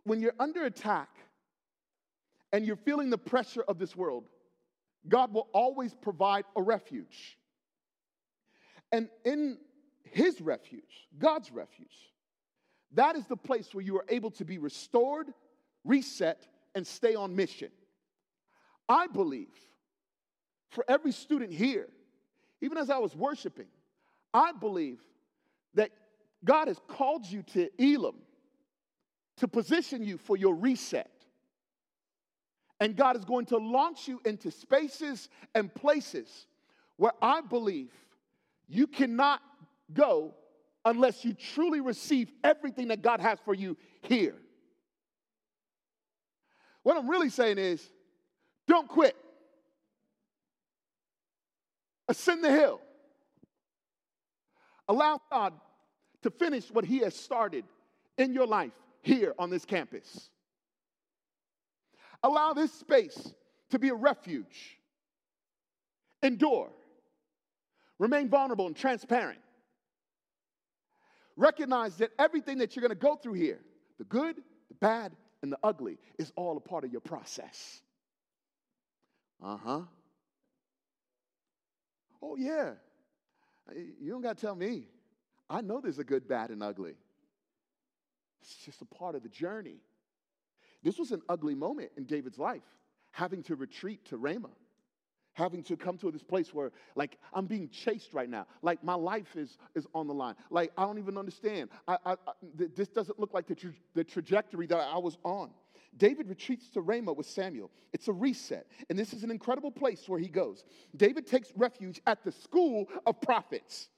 When 0.04 0.20
you're 0.20 0.34
under 0.38 0.64
attack 0.64 1.08
and 2.52 2.64
you're 2.64 2.76
feeling 2.76 3.10
the 3.10 3.18
pressure 3.18 3.64
of 3.66 3.78
this 3.78 3.94
world, 3.94 4.28
God 5.08 5.32
will 5.32 5.48
always 5.52 5.94
provide 5.94 6.44
a 6.56 6.62
refuge. 6.62 7.38
And 8.92 9.08
in 9.24 9.58
his 10.04 10.40
refuge, 10.40 11.08
God's 11.18 11.52
refuge, 11.52 12.12
that 12.92 13.16
is 13.16 13.26
the 13.26 13.36
place 13.36 13.74
where 13.74 13.84
you 13.84 13.96
are 13.98 14.06
able 14.08 14.30
to 14.32 14.44
be 14.44 14.58
restored, 14.58 15.32
reset, 15.84 16.46
and 16.74 16.86
stay 16.86 17.14
on 17.14 17.34
mission. 17.34 17.70
I 18.88 19.06
believe 19.06 19.54
for 20.70 20.84
every 20.88 21.12
student 21.12 21.52
here, 21.52 21.88
even 22.60 22.78
as 22.78 22.90
I 22.90 22.98
was 22.98 23.14
worshiping, 23.14 23.66
I 24.32 24.52
believe 24.52 25.00
God 26.46 26.68
has 26.68 26.80
called 26.88 27.26
you 27.26 27.42
to 27.42 27.68
Elim 27.78 28.14
to 29.38 29.48
position 29.48 30.02
you 30.02 30.16
for 30.16 30.36
your 30.36 30.54
reset. 30.54 31.10
And 32.80 32.96
God 32.96 33.16
is 33.16 33.24
going 33.24 33.46
to 33.46 33.58
launch 33.58 34.06
you 34.06 34.20
into 34.24 34.50
spaces 34.50 35.28
and 35.54 35.74
places 35.74 36.46
where 36.96 37.12
I 37.20 37.40
believe 37.40 37.90
you 38.68 38.86
cannot 38.86 39.40
go 39.92 40.34
unless 40.84 41.24
you 41.24 41.34
truly 41.34 41.80
receive 41.80 42.30
everything 42.44 42.88
that 42.88 43.02
God 43.02 43.20
has 43.20 43.38
for 43.44 43.54
you 43.54 43.76
here. 44.02 44.36
What 46.84 46.96
I'm 46.96 47.10
really 47.10 47.30
saying 47.30 47.58
is 47.58 47.84
don't 48.68 48.86
quit, 48.86 49.16
ascend 52.08 52.44
the 52.44 52.50
hill. 52.50 52.80
Allow 54.88 55.20
God 55.30 55.52
to 56.22 56.30
finish 56.30 56.70
what 56.70 56.84
He 56.84 56.98
has 56.98 57.14
started 57.14 57.64
in 58.18 58.32
your 58.32 58.46
life 58.46 58.72
here 59.02 59.34
on 59.38 59.50
this 59.50 59.64
campus. 59.64 60.30
Allow 62.22 62.52
this 62.52 62.72
space 62.72 63.34
to 63.70 63.78
be 63.78 63.88
a 63.90 63.94
refuge. 63.94 64.78
Endure. 66.22 66.70
Remain 67.98 68.28
vulnerable 68.28 68.66
and 68.66 68.76
transparent. 68.76 69.38
Recognize 71.36 71.96
that 71.96 72.10
everything 72.18 72.58
that 72.58 72.74
you're 72.74 72.80
going 72.80 72.90
to 72.90 72.94
go 72.94 73.16
through 73.16 73.34
here, 73.34 73.60
the 73.98 74.04
good, 74.04 74.36
the 74.68 74.74
bad, 74.80 75.12
and 75.42 75.52
the 75.52 75.58
ugly, 75.62 75.98
is 76.18 76.32
all 76.36 76.56
a 76.56 76.60
part 76.60 76.84
of 76.84 76.90
your 76.90 77.00
process. 77.00 77.82
Uh 79.42 79.56
huh. 79.56 79.80
Oh, 82.22 82.36
yeah. 82.36 82.72
You 83.74 84.12
don't 84.12 84.22
got 84.22 84.38
to 84.38 84.46
tell 84.46 84.54
me. 84.54 84.88
I 85.48 85.60
know 85.60 85.80
there's 85.80 85.98
a 85.98 86.04
good, 86.04 86.26
bad, 86.26 86.50
and 86.50 86.62
ugly. 86.62 86.94
It's 88.40 88.56
just 88.56 88.82
a 88.82 88.84
part 88.84 89.14
of 89.14 89.22
the 89.22 89.28
journey. 89.28 89.80
This 90.82 90.98
was 90.98 91.12
an 91.12 91.22
ugly 91.28 91.54
moment 91.54 91.90
in 91.96 92.04
David's 92.04 92.38
life, 92.38 92.62
having 93.12 93.42
to 93.44 93.56
retreat 93.56 94.04
to 94.06 94.16
Ramah 94.16 94.50
having 95.36 95.62
to 95.62 95.76
come 95.76 95.98
to 95.98 96.10
this 96.10 96.22
place 96.22 96.54
where 96.54 96.72
like 96.94 97.18
i'm 97.34 97.46
being 97.46 97.68
chased 97.68 98.14
right 98.14 98.28
now. 98.28 98.46
Like 98.62 98.82
my 98.82 98.94
life 98.94 99.36
is 99.36 99.58
is 99.74 99.86
on 99.94 100.06
the 100.06 100.14
line. 100.14 100.34
Like 100.50 100.72
i 100.76 100.84
don't 100.84 100.98
even 100.98 101.18
understand. 101.18 101.70
I, 101.86 101.98
I, 102.04 102.12
I 102.12 102.32
this 102.54 102.88
doesn't 102.88 103.18
look 103.20 103.34
like 103.34 103.46
the, 103.46 103.54
tra- 103.54 103.72
the 103.94 104.02
trajectory 104.02 104.66
that 104.66 104.78
i 104.78 104.98
was 104.98 105.18
on. 105.24 105.50
David 105.96 106.28
retreats 106.28 106.68
to 106.70 106.80
ramah 106.80 107.12
with 107.12 107.26
samuel. 107.26 107.70
It's 107.92 108.08
a 108.08 108.12
reset 108.12 108.66
and 108.88 108.98
this 108.98 109.12
is 109.12 109.24
an 109.24 109.30
incredible 109.30 109.70
place 109.70 110.08
where 110.08 110.18
he 110.18 110.28
goes. 110.28 110.64
David 110.96 111.26
takes 111.26 111.52
refuge 111.54 112.00
at 112.06 112.24
the 112.24 112.32
school 112.32 112.86
of 113.04 113.20
prophets 113.20 113.88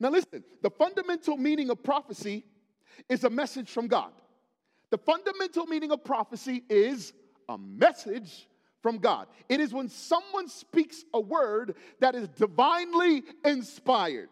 now 0.00 0.10
listen 0.10 0.42
the 0.62 0.70
fundamental 0.70 1.36
meaning 1.36 1.70
of 1.70 1.82
prophecy 1.82 2.44
is 3.08 3.22
a 3.24 3.30
message 3.30 3.70
from 3.70 3.86
god 3.86 4.12
the 4.90 4.98
fundamental 4.98 5.66
meaning 5.66 5.92
of 5.92 6.02
prophecy 6.04 6.64
is 6.68 7.12
a 7.48 7.56
message 7.56 8.48
from 8.82 8.98
God. 8.98 9.28
It 9.48 9.60
is 9.60 9.72
when 9.72 9.88
someone 9.88 10.48
speaks 10.48 11.04
a 11.14 11.20
word 11.20 11.76
that 12.00 12.14
is 12.14 12.28
divinely 12.28 13.22
inspired. 13.44 14.30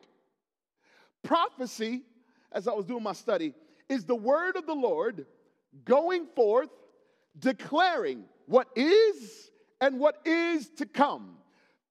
Prophecy, 1.22 2.02
as 2.52 2.66
I 2.66 2.72
was 2.72 2.87
doing 2.87 3.02
my 3.02 3.12
study, 3.12 3.54
is 3.88 4.04
the 4.04 4.14
word 4.14 4.56
of 4.56 4.66
the 4.66 4.75
Lord 4.75 5.26
going 5.84 6.26
forth, 6.34 6.70
declaring 7.38 8.25
what 8.46 8.68
is 8.75 9.50
and 9.80 10.00
what 10.00 10.16
is 10.25 10.68
to 10.76 10.87
come. 10.87 11.37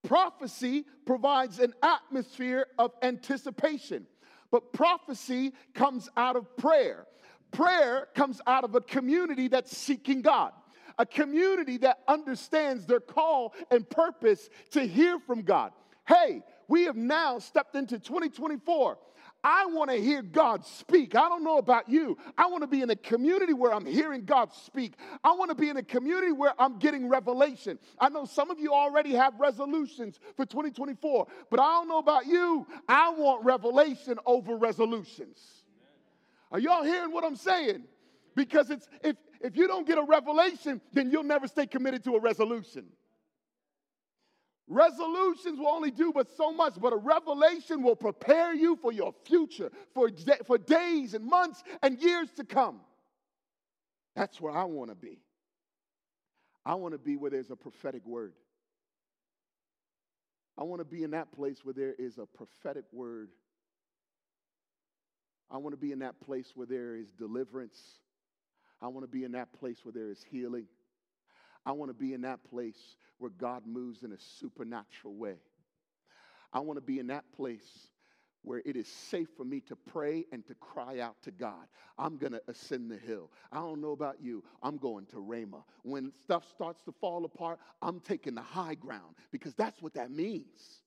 Prophecy 0.08 0.86
provides 1.06 1.60
an 1.60 1.74
atmosphere 1.84 2.68
of 2.80 2.94
anticipation, 3.02 4.08
but 4.52 4.72
prophecy 4.72 5.54
comes 5.74 6.10
out 6.16 6.36
of 6.38 6.56
prayer. 6.58 7.06
Prayer 7.52 8.08
comes 8.16 8.42
out 8.48 8.64
of 8.64 8.74
a 8.74 8.82
community 8.82 9.48
that's 9.48 9.76
seeking 9.76 10.22
God 10.22 10.54
a 10.98 11.06
community 11.06 11.78
that 11.78 12.00
understands 12.08 12.86
their 12.86 13.00
call 13.00 13.54
and 13.70 13.88
purpose 13.88 14.50
to 14.72 14.82
hear 14.86 15.20
from 15.20 15.44
God. 15.44 15.72
Hey, 16.08 16.42
we 16.68 16.86
have 16.86 16.96
now 16.96 17.40
stepped 17.40 17.76
into 17.76 18.00
2024. 18.00 18.98
I 19.44 19.66
want 19.68 19.90
to 19.92 19.98
hear 19.98 20.22
God 20.22 20.66
speak. 20.66 21.16
I 21.16 21.30
don't 21.30 21.44
know 21.44 21.58
about 21.58 21.88
you. 21.88 22.18
I 22.38 22.48
want 22.48 22.64
to 22.64 22.68
be 22.68 22.82
in 22.82 22.90
a 22.90 22.96
community 22.96 23.54
where 23.54 23.74
I'm 23.74 23.86
hearing 23.86 24.26
God 24.26 24.52
speak. 24.54 24.94
I 25.24 25.34
want 25.34 25.50
to 25.50 25.56
be 25.56 25.70
in 25.70 25.78
a 25.78 25.84
community 25.84 26.32
where 26.32 26.54
I'm 26.60 26.80
getting 26.80 27.08
revelation. 27.08 27.80
I 28.00 28.10
know 28.10 28.26
some 28.26 28.50
of 28.50 28.60
you 28.60 28.74
already 28.74 29.14
have 29.14 29.40
resolutions 29.40 30.20
for 30.36 30.46
2024, 30.46 31.28
but 31.50 31.60
I 31.60 31.66
don't 31.66 31.88
know 31.88 32.00
about 32.00 32.26
you. 32.26 32.68
I 32.90 33.12
want 33.12 33.46
revelation 33.46 34.18
over 34.26 34.58
resolutions. 34.58 35.40
Are 36.52 36.60
y'all 36.60 36.84
hearing 36.84 37.12
what 37.12 37.24
I'm 37.24 37.36
saying? 37.36 37.84
Because 38.36 38.70
it's 38.70 38.88
if 39.04 39.16
if 39.40 39.56
you 39.56 39.68
don't 39.68 39.86
get 39.86 39.98
a 39.98 40.04
revelation, 40.04 40.82
then 40.94 41.12
you'll 41.12 41.24
never 41.24 41.48
stay 41.48 41.68
committed 41.68 42.04
to 42.06 42.16
a 42.16 42.20
resolution. 42.20 42.86
Resolutions 44.68 45.60
will 45.60 45.68
only 45.68 45.92
do 45.92 46.12
but 46.14 46.30
so 46.36 46.52
much, 46.52 46.74
but 46.80 46.92
a 46.92 46.98
revelation 46.98 47.82
will 47.82 47.96
prepare 47.96 48.54
you 48.54 48.76
for 48.76 48.92
your 48.92 49.14
future, 49.26 49.72
for, 49.94 50.10
for 50.46 50.58
days 50.58 51.14
and 51.14 51.26
months 51.26 51.64
and 51.82 52.02
years 52.02 52.30
to 52.34 52.44
come. 52.44 52.82
That's 54.16 54.42
where 54.42 54.52
I 54.52 54.66
want 54.66 54.90
to 54.90 54.96
be. 54.96 55.20
I 56.66 56.76
want 56.76 56.94
to 56.94 56.98
be 56.98 57.16
where 57.16 57.32
there's 57.32 57.52
a 57.52 57.56
prophetic 57.56 58.06
word. 58.06 58.34
I 60.58 60.64
want 60.64 60.82
to 60.82 60.86
be 60.86 61.04
in 61.04 61.12
that 61.12 61.32
place 61.32 61.60
where 61.64 61.74
there 61.74 61.94
is 61.94 62.18
a 62.18 62.26
prophetic 62.26 62.84
word. 62.92 63.30
I 65.50 65.58
want 65.58 65.74
to 65.74 65.78
be 65.80 65.94
in 65.94 66.00
that 66.00 66.20
place 66.20 66.52
where 66.56 66.68
there 66.68 66.96
is 66.96 67.14
deliverance 67.14 67.80
I 68.82 68.88
want 68.88 69.04
to 69.04 69.08
be 69.08 69.24
in 69.24 69.32
that 69.32 69.54
place 69.60 69.80
where 69.84 69.92
there 69.92 70.12
is 70.12 70.24
healing. 70.30 70.66
I 71.68 71.74
want 71.74 71.90
to 71.90 71.94
be 71.94 72.14
in 72.14 72.22
that 72.22 72.46
place 72.50 72.96
where 73.18 73.30
God 73.30 73.64
moves 73.68 74.04
in 74.04 74.14
a 74.14 74.18
supernatural 74.40 75.16
way. 75.16 75.36
I 76.54 76.62
want 76.62 76.78
to 76.78 76.82
be 76.82 76.98
in 76.98 77.08
that 77.08 77.26
place 77.36 77.90
where 78.42 78.62
it 78.66 78.78
is 78.78 78.88
safe 78.88 79.28
for 79.36 79.44
me 79.44 79.60
to 79.60 79.76
pray 79.76 80.24
and 80.32 80.48
to 80.48 80.56
cry 80.56 81.02
out 81.02 81.18
to 81.24 81.32
God. 81.32 81.68
I'm 81.98 82.16
going 82.16 82.32
to 82.32 82.42
ascend 82.48 82.90
the 82.90 82.96
hill. 82.96 83.32
I 83.52 83.58
don't 83.58 83.82
know 83.82 83.92
about 83.92 84.22
you. 84.22 84.46
I'm 84.64 84.78
going 84.78 85.08
to 85.08 85.20
Ramah. 85.20 85.66
When 85.84 86.14
stuff 86.24 86.46
starts 86.50 86.82
to 86.84 86.94
fall 86.94 87.26
apart, 87.26 87.60
I'm 87.82 88.00
taking 88.00 88.36
the 88.36 88.42
high 88.42 88.76
ground 88.76 89.16
because 89.34 89.54
that's 89.54 89.82
what 89.82 89.94
that 89.96 90.10
means. 90.10 90.80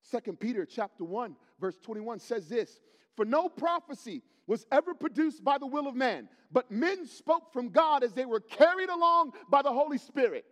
Second 0.00 0.40
Peter 0.40 0.64
chapter 0.64 1.04
1 1.04 1.36
verse 1.60 1.76
21 1.82 2.18
says 2.18 2.48
this, 2.48 2.80
"For 3.14 3.26
no 3.26 3.50
prophecy 3.50 4.22
was 4.46 4.66
ever 4.72 4.94
produced 4.94 5.44
by 5.44 5.58
the 5.58 5.66
will 5.66 5.86
of 5.86 5.94
man, 5.94 6.28
but 6.50 6.70
men 6.70 7.06
spoke 7.06 7.52
from 7.52 7.68
God 7.68 8.02
as 8.02 8.12
they 8.12 8.24
were 8.24 8.40
carried 8.40 8.88
along 8.88 9.32
by 9.48 9.62
the 9.62 9.72
Holy 9.72 9.98
Spirit. 9.98 10.44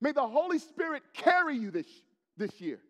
May 0.00 0.12
the 0.12 0.26
Holy 0.26 0.58
Spirit 0.58 1.02
carry 1.14 1.56
you 1.56 1.70
this, 1.70 1.86
this 2.36 2.60
year. 2.60 2.80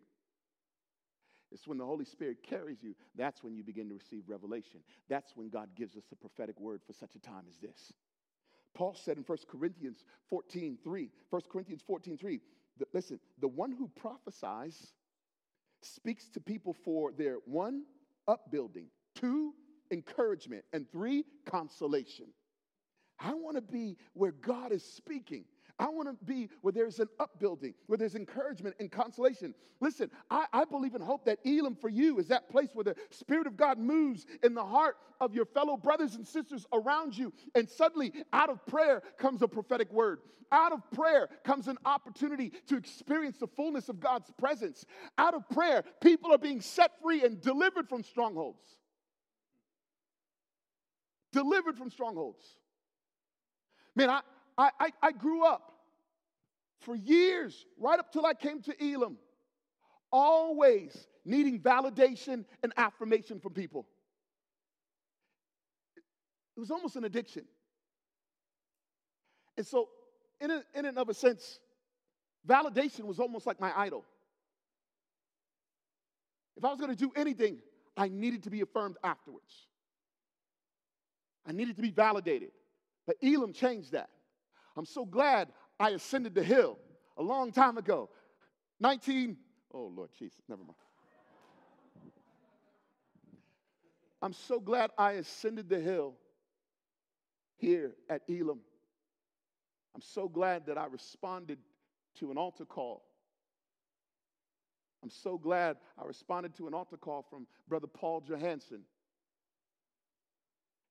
It's 1.51 1.67
when 1.67 1.77
the 1.77 1.85
Holy 1.85 2.05
Spirit 2.05 2.37
carries 2.41 2.81
you. 2.81 2.95
That's 3.15 3.43
when 3.43 3.55
you 3.55 3.63
begin 3.63 3.87
to 3.89 3.93
receive 3.93 4.23
revelation. 4.27 4.79
That's 5.07 5.37
when 5.37 5.49
God 5.49 5.69
gives 5.75 5.95
us 5.95 6.05
a 6.11 6.15
prophetic 6.15 6.59
word 6.59 6.81
for 6.85 6.93
such 6.93 7.15
a 7.15 7.19
time 7.19 7.43
as 7.47 7.57
this. 7.57 7.93
Paul 8.73 8.95
said 8.95 9.17
in 9.17 9.23
1 9.23 9.37
Corinthians 9.47 10.03
14 10.29 10.79
3, 10.83 11.09
1 11.29 11.41
Corinthians 11.51 11.83
14 11.85 12.17
3, 12.17 12.39
listen, 12.91 13.19
the 13.39 13.47
one 13.47 13.71
who 13.71 13.87
prophesies 13.89 14.93
speaks 15.83 16.27
to 16.29 16.39
people 16.39 16.73
for 16.73 17.11
their 17.11 17.35
one, 17.45 17.83
upbuilding, 18.27 18.87
two, 19.15 19.53
encouragement, 19.91 20.63
and 20.73 20.89
three, 20.91 21.25
consolation. 21.45 22.27
I 23.19 23.33
want 23.33 23.55
to 23.55 23.61
be 23.61 23.97
where 24.13 24.31
God 24.31 24.71
is 24.71 24.83
speaking. 24.83 25.45
I 25.79 25.89
want 25.89 26.07
to 26.07 26.25
be 26.25 26.49
where 26.61 26.71
there's 26.71 26.99
an 26.99 27.07
upbuilding, 27.19 27.73
where 27.87 27.97
there's 27.97 28.15
encouragement 28.15 28.75
and 28.79 28.91
consolation. 28.91 29.55
Listen, 29.81 30.11
I, 30.29 30.45
I, 30.53 30.65
believe 30.65 30.93
and 30.93 31.03
hope 31.03 31.25
that 31.25 31.39
Elim 31.45 31.75
for 31.75 31.89
you 31.89 32.19
is 32.19 32.27
that 32.27 32.49
place 32.49 32.69
where 32.73 32.83
the 32.83 32.95
Spirit 33.09 33.47
of 33.47 33.57
God 33.57 33.79
moves 33.79 34.25
in 34.43 34.53
the 34.53 34.63
heart 34.63 34.97
of 35.19 35.33
your 35.33 35.45
fellow 35.45 35.75
brothers 35.75 36.15
and 36.15 36.27
sisters 36.27 36.65
around 36.73 37.17
you. 37.17 37.33
And 37.55 37.67
suddenly, 37.67 38.13
out 38.31 38.49
of 38.49 38.65
prayer 38.67 39.01
comes 39.17 39.41
a 39.41 39.47
prophetic 39.47 39.91
word. 39.91 40.19
Out 40.51 40.71
of 40.71 40.89
prayer 40.91 41.27
comes 41.43 41.67
an 41.67 41.79
opportunity 41.83 42.51
to 42.67 42.77
experience 42.77 43.37
the 43.37 43.47
fullness 43.47 43.89
of 43.89 43.99
God's 43.99 44.31
presence. 44.37 44.85
Out 45.17 45.33
of 45.33 45.49
prayer, 45.49 45.83
people 46.01 46.31
are 46.31 46.37
being 46.37 46.61
set 46.61 46.91
free 47.01 47.23
and 47.23 47.41
delivered 47.41 47.89
from 47.89 48.03
strongholds. 48.03 48.77
Delivered 51.33 51.77
from 51.77 51.89
strongholds. 51.89 52.45
Man, 53.95 54.09
I, 54.09 54.21
I, 54.57 54.91
I, 55.01 55.11
grew 55.11 55.45
up 55.45 55.73
for 56.81 56.95
years, 56.95 57.65
right 57.79 57.99
up 57.99 58.13
till 58.13 58.25
I 58.25 58.33
came 58.35 58.61
to 58.63 58.83
Elim, 58.83 59.17
always 60.11 61.07
needing 61.25 61.59
validation 61.59 62.45
and 62.61 62.71
affirmation 62.77 63.39
from 63.39 63.53
people. 63.53 63.87
It 66.55 66.59
was 66.59 66.69
almost 66.69 66.95
an 66.95 67.03
addiction. 67.03 67.45
And 69.57 69.65
so, 69.65 69.89
in, 70.39 70.51
a, 70.51 70.63
in 70.75 70.85
and 70.85 70.97
of 70.99 71.09
a 71.09 71.13
sense, 71.15 71.59
validation 72.47 73.05
was 73.05 73.19
almost 73.19 73.47
like 73.47 73.59
my 73.59 73.71
idol. 73.75 74.05
If 76.57 76.63
I 76.63 76.69
was 76.69 76.79
going 76.79 76.91
to 76.91 76.97
do 76.97 77.11
anything, 77.15 77.57
I 77.97 78.07
needed 78.09 78.43
to 78.43 78.51
be 78.51 78.61
affirmed 78.61 78.97
afterwards. 79.03 79.67
I 81.45 81.51
needed 81.51 81.75
to 81.75 81.81
be 81.81 81.91
validated. 81.91 82.51
But 83.05 83.17
Elim 83.21 83.53
changed 83.53 83.91
that. 83.91 84.09
I'm 84.75 84.85
so 84.85 85.05
glad 85.05 85.49
I 85.79 85.89
ascended 85.89 86.33
the 86.35 86.43
hill 86.43 86.77
a 87.17 87.23
long 87.23 87.51
time 87.51 87.77
ago. 87.77 88.09
19, 88.79 89.37
oh 89.73 89.91
Lord 89.95 90.09
Jesus, 90.17 90.41
never 90.47 90.61
mind. 90.61 90.75
I'm 94.21 94.33
so 94.33 94.59
glad 94.59 94.91
I 94.97 95.13
ascended 95.13 95.67
the 95.67 95.79
hill 95.79 96.15
here 97.57 97.93
at 98.09 98.21
Elim. 98.29 98.59
I'm 99.95 100.01
so 100.01 100.27
glad 100.27 100.65
that 100.67 100.77
I 100.77 100.85
responded 100.85 101.59
to 102.19 102.31
an 102.31 102.37
altar 102.37 102.65
call. 102.65 103.03
I'm 105.03 105.09
so 105.09 105.37
glad 105.37 105.75
I 106.01 106.05
responded 106.05 106.55
to 106.55 106.67
an 106.67 106.73
altar 106.73 106.95
call 106.95 107.21
from 107.29 107.45
Brother 107.67 107.87
Paul 107.87 108.21
Johansson. 108.21 108.83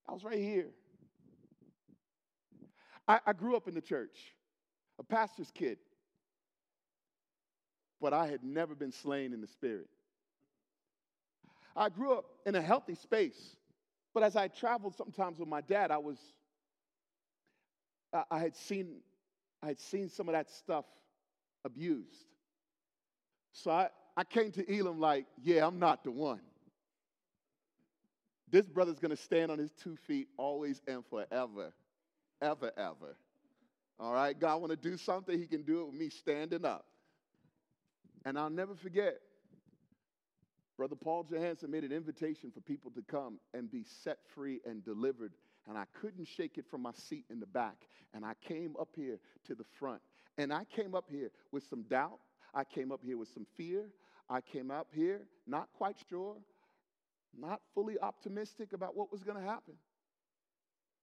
I 0.09 0.13
was 0.13 0.25
right 0.25 0.39
here. 0.39 0.69
I, 3.09 3.21
I 3.27 3.33
grew 3.33 3.57
up 3.57 3.69
in 3.69 3.75
the 3.75 3.81
church, 3.81 4.17
a 4.99 5.03
pastor's 5.03 5.51
kid, 5.51 5.79
but 8.01 8.13
I 8.13 8.27
had 8.27 8.43
never 8.43 8.75
been 8.75 8.93
slain 8.93 9.33
in 9.33 9.41
the 9.41 9.47
spirit. 9.47 9.89
I 11.75 11.89
grew 11.89 12.13
up 12.13 12.27
in 12.47 12.55
a 12.55 12.63
healthy 12.63 12.95
space, 12.95 13.57
but 14.15 14.23
as 14.23 14.37
I 14.37 14.49
traveled 14.49 14.95
sometimes 14.97 15.39
with 15.39 15.49
my 15.49 15.63
dad, 15.63 15.91
I 15.91 15.99
was, 15.99 16.19
I, 18.13 18.25
I 18.31 18.39
had 18.41 18.55
seen, 18.55 18.97
I 19.63 19.69
had 19.69 19.81
seen 19.81 20.09
some 20.09 20.29
of 20.29 20.35
that 20.35 20.51
stuff 20.51 20.85
abused. 21.65 22.27
So 23.53 23.71
I, 23.71 23.89
I 24.17 24.25
came 24.25 24.51
to 24.53 24.79
Elim 24.79 25.01
like, 25.01 25.27
yeah, 25.43 25.67
I'm 25.67 25.79
not 25.79 26.05
the 26.05 26.11
one. 26.11 26.41
This 28.53 28.67
brother's 28.67 29.01
gonna 29.01 29.17
stand 29.17 29.51
on 29.51 29.59
his 29.59 29.73
two 29.73 29.97
feet 30.07 30.29
always 30.37 30.81
and 30.87 31.05
forever 31.07 31.73
ever, 32.43 32.73
ever. 32.77 33.17
All 33.99 34.13
right, 34.13 34.39
God 34.39 34.61
want 34.61 34.73
to 34.73 34.77
do 34.77 34.97
something, 34.97 35.39
He 35.39 35.47
can 35.47 35.63
do 35.63 35.83
it 35.83 35.87
with 35.87 35.95
me 35.95 36.11
standing 36.11 36.65
up. 36.65 36.85
And 38.25 38.39
I'll 38.39 38.51
never 38.51 38.75
forget, 38.75 39.21
Brother 40.77 40.97
Paul 40.97 41.27
Johansson 41.31 41.71
made 41.71 41.85
an 41.85 41.93
invitation 41.93 42.51
for 42.51 42.61
people 42.61 42.91
to 42.93 43.03
come 43.03 43.39
and 43.55 43.71
be 43.71 43.85
set 44.03 44.19
free 44.35 44.61
and 44.67 44.85
delivered. 44.85 45.33
And 45.69 45.79
I 45.79 45.85
couldn't 46.01 46.27
shake 46.27 46.59
it 46.59 46.65
from 46.69 46.83
my 46.83 46.93
seat 46.93 47.25
in 47.31 47.39
the 47.39 47.47
back. 47.47 47.77
And 48.15 48.25
I 48.25 48.33
came 48.47 48.75
up 48.81 48.89
here 48.97 49.19
to 49.47 49.55
the 49.55 49.65
front. 49.79 50.01
And 50.39 50.53
I 50.53 50.65
came 50.65 50.95
up 50.95 51.05
here 51.09 51.31
with 51.53 51.65
some 51.69 51.83
doubt. 51.83 52.19
I 52.55 52.65
came 52.65 52.91
up 52.91 53.01
here 53.05 53.17
with 53.17 53.29
some 53.33 53.47
fear. 53.57 53.85
I 54.29 54.41
came 54.41 54.71
up 54.71 54.89
here 54.93 55.21
not 55.47 55.69
quite 55.77 55.97
sure, 56.09 56.37
not 57.39 57.61
fully 57.75 57.99
optimistic 57.99 58.73
about 58.73 58.97
what 58.97 59.11
was 59.11 59.23
going 59.23 59.39
to 59.39 59.45
happen. 59.45 59.75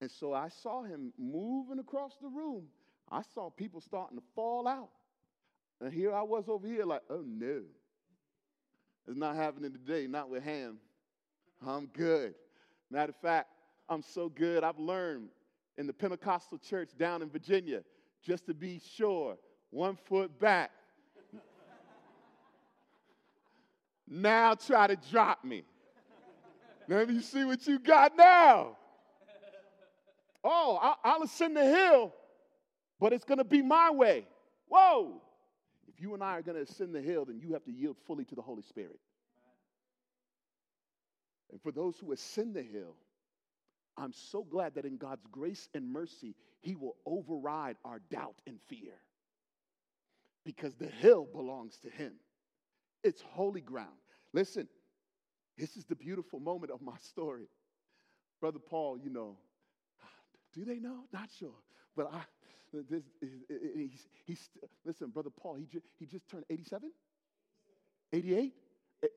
And 0.02 0.10
so 0.10 0.34
I 0.34 0.50
saw 0.50 0.84
him 0.84 1.12
moving 1.18 1.80
across 1.80 2.14
the 2.22 2.28
room. 2.28 2.66
I 3.12 3.22
saw 3.34 3.50
people 3.50 3.82
starting 3.82 4.18
to 4.18 4.24
fall 4.36 4.68
out. 4.68 4.90
And 5.82 5.92
here 5.92 6.14
I 6.14 6.22
was 6.22 6.46
over 6.48 6.68
here, 6.68 6.86
like, 6.86 7.02
oh 7.10 7.24
no. 7.26 7.62
It's 9.08 9.18
not 9.18 9.36
happening 9.36 9.72
today, 9.72 10.08
not 10.08 10.30
with 10.30 10.44
him. 10.44 10.78
I'm 11.66 11.88
good. 11.88 12.36
Matter 12.92 13.10
of 13.10 13.16
fact, 13.22 13.50
I'm 13.90 14.02
so 14.02 14.30
good, 14.30 14.64
I've 14.64 14.80
learned 14.80 15.30
in 15.78 15.88
the 15.88 15.94
Pentecostal 15.94 16.58
church 16.58 16.92
down 16.98 17.22
in 17.22 17.30
Virginia, 17.30 17.82
just 18.22 18.46
to 18.48 18.54
be 18.54 18.82
sure, 18.96 19.38
one 19.72 19.98
foot 20.08 20.38
back. 20.40 20.72
now 24.08 24.54
try 24.54 24.88
to 24.88 24.98
drop 25.10 25.44
me. 25.44 25.64
Let 26.90 27.08
me 27.08 27.22
see 27.22 27.46
what 27.46 27.68
you 27.68 27.78
got 27.78 28.18
now. 28.18 28.76
Oh, 30.44 30.96
I'll 31.04 31.22
ascend 31.22 31.56
the 31.56 31.64
hill, 31.64 32.14
but 33.00 33.14
it's 33.14 33.26
going 33.26 33.38
to 33.38 33.44
be 33.44 33.62
my 33.62 33.92
way. 33.92 34.26
Whoa. 34.68 35.22
If 35.88 36.02
you 36.02 36.16
and 36.16 36.24
I 36.24 36.38
are 36.38 36.42
going 36.42 36.58
to 36.58 36.64
ascend 36.64 36.96
the 36.96 37.02
hill, 37.02 37.26
then 37.26 37.40
you 37.40 37.54
have 37.54 37.64
to 37.66 37.72
yield 37.72 37.98
fully 38.08 38.26
to 38.26 38.36
the 38.36 38.42
Holy 38.42 38.64
Spirit. 38.64 39.00
And 41.52 41.62
for 41.62 41.72
those 41.72 41.98
who 42.00 42.12
ascend 42.12 42.56
the 42.56 42.64
hill, 42.64 42.96
I'm 43.96 44.14
so 44.14 44.44
glad 44.44 44.76
that 44.76 44.86
in 44.86 44.98
God's 44.98 45.26
grace 45.32 45.70
and 45.76 45.92
mercy, 45.92 46.36
He 46.62 46.76
will 46.76 46.96
override 47.06 47.76
our 47.86 48.00
doubt 48.10 48.36
and 48.48 48.58
fear. 48.68 48.94
Because 50.44 50.74
the 50.76 50.88
hill 50.88 51.28
belongs 51.32 51.78
to 51.84 51.90
Him, 51.90 52.14
it's 53.04 53.22
holy 53.22 53.62
ground. 53.62 53.90
Listen, 54.34 54.68
this 55.60 55.76
is 55.76 55.86
the 55.86 55.96
beautiful 55.96 56.40
moment 56.40 56.72
of 56.72 56.82
my 56.82 56.98
story. 57.02 57.48
Brother 58.40 58.60
Paul, 58.60 58.98
you 58.98 59.10
know, 59.10 59.38
do 60.54 60.64
they 60.64 60.80
know? 60.80 61.04
Not 61.12 61.30
sure. 61.38 61.54
But 61.96 62.12
I, 62.14 62.22
this, 62.90 63.04
he's, 63.76 64.08
he's, 64.26 64.50
listen, 64.86 65.10
Brother 65.10 65.30
Paul, 65.30 65.56
he, 65.56 65.66
ju- 65.66 65.82
he 65.98 66.06
just 66.06 66.28
turned 66.30 66.46
87? 66.50 66.92
88? 68.14 68.54
Eh, 69.04 69.08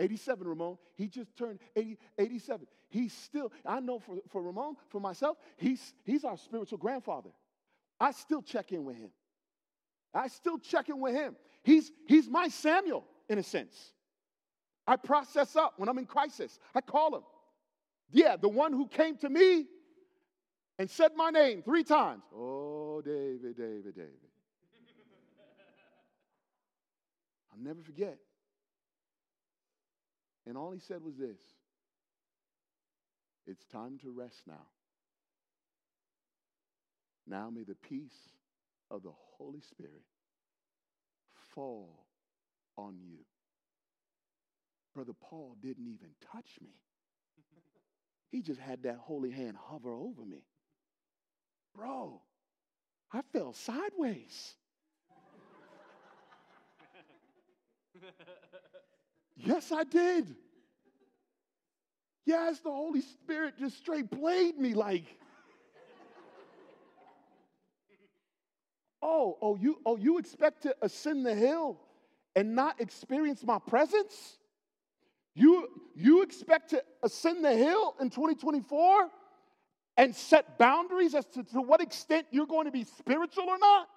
87, 0.00 0.48
Ramon. 0.48 0.78
He 0.96 1.08
just 1.08 1.36
turned 1.36 1.60
80, 1.76 1.98
87. 2.18 2.66
He's 2.88 3.12
still, 3.12 3.52
I 3.66 3.80
know 3.80 3.98
for, 3.98 4.16
for 4.28 4.42
Ramon, 4.42 4.76
for 4.88 5.00
myself, 5.00 5.36
he's, 5.56 5.94
he's 6.04 6.24
our 6.24 6.36
spiritual 6.36 6.78
grandfather. 6.78 7.30
I 8.00 8.12
still 8.12 8.42
check 8.42 8.72
in 8.72 8.84
with 8.84 8.96
him. 8.96 9.10
I 10.14 10.28
still 10.28 10.58
check 10.58 10.88
in 10.88 11.00
with 11.00 11.14
him. 11.14 11.36
He's, 11.62 11.90
he's 12.06 12.28
my 12.28 12.48
Samuel, 12.48 13.04
in 13.28 13.38
a 13.38 13.42
sense. 13.42 13.92
I 14.86 14.96
process 14.96 15.56
up 15.56 15.74
when 15.76 15.88
I'm 15.88 15.98
in 15.98 16.06
crisis. 16.06 16.58
I 16.74 16.80
call 16.80 17.14
him. 17.16 17.22
Yeah, 18.10 18.36
the 18.36 18.48
one 18.48 18.72
who 18.72 18.88
came 18.88 19.16
to 19.18 19.28
me 19.28 19.66
and 20.78 20.90
said 20.90 21.12
my 21.16 21.30
name 21.30 21.62
three 21.62 21.84
times. 21.84 22.22
Oh, 22.34 23.00
David, 23.00 23.56
David, 23.56 23.94
David. 23.94 24.10
I'll 27.52 27.62
never 27.62 27.82
forget. 27.82 28.18
And 30.46 30.56
all 30.56 30.72
he 30.72 30.80
said 30.80 31.02
was 31.02 31.16
this 31.16 31.38
It's 33.46 33.64
time 33.66 33.98
to 34.02 34.10
rest 34.10 34.42
now. 34.46 34.66
Now 37.26 37.50
may 37.50 37.62
the 37.62 37.76
peace 37.76 38.32
of 38.90 39.02
the 39.02 39.12
Holy 39.38 39.60
Spirit 39.60 40.02
fall 41.54 42.06
on 42.76 42.96
you. 43.00 43.18
Brother 44.94 45.12
Paul 45.20 45.56
didn't 45.60 45.86
even 45.86 46.10
touch 46.32 46.58
me, 46.60 46.74
he 48.30 48.42
just 48.42 48.60
had 48.60 48.82
that 48.84 48.96
holy 48.96 49.30
hand 49.30 49.56
hover 49.56 49.94
over 49.94 50.24
me. 50.24 50.44
Bro, 51.74 52.20
I 53.12 53.22
fell 53.32 53.52
sideways. 53.52 54.54
Yes, 59.36 59.72
I 59.72 59.84
did. 59.84 60.36
Yes, 62.24 62.60
the 62.60 62.70
Holy 62.70 63.00
Spirit 63.00 63.54
just 63.58 63.76
straight 63.78 64.10
played 64.10 64.56
me 64.56 64.74
like. 64.74 65.04
oh, 69.02 69.36
oh, 69.42 69.56
you, 69.56 69.78
oh, 69.84 69.96
you 69.96 70.18
expect 70.18 70.62
to 70.62 70.76
ascend 70.80 71.26
the 71.26 71.34
hill 71.34 71.80
and 72.36 72.54
not 72.54 72.80
experience 72.80 73.42
my 73.44 73.58
presence? 73.58 74.38
You, 75.34 75.68
you 75.94 76.22
expect 76.22 76.70
to 76.70 76.82
ascend 77.02 77.44
the 77.44 77.54
hill 77.54 77.94
in 78.00 78.10
2024 78.10 79.08
and 79.96 80.14
set 80.14 80.58
boundaries 80.58 81.14
as 81.14 81.26
to, 81.26 81.42
to 81.44 81.60
what 81.60 81.80
extent 81.80 82.26
you're 82.30 82.46
going 82.46 82.66
to 82.66 82.70
be 82.72 82.84
spiritual 82.84 83.44
or 83.48 83.58
not? 83.58 83.88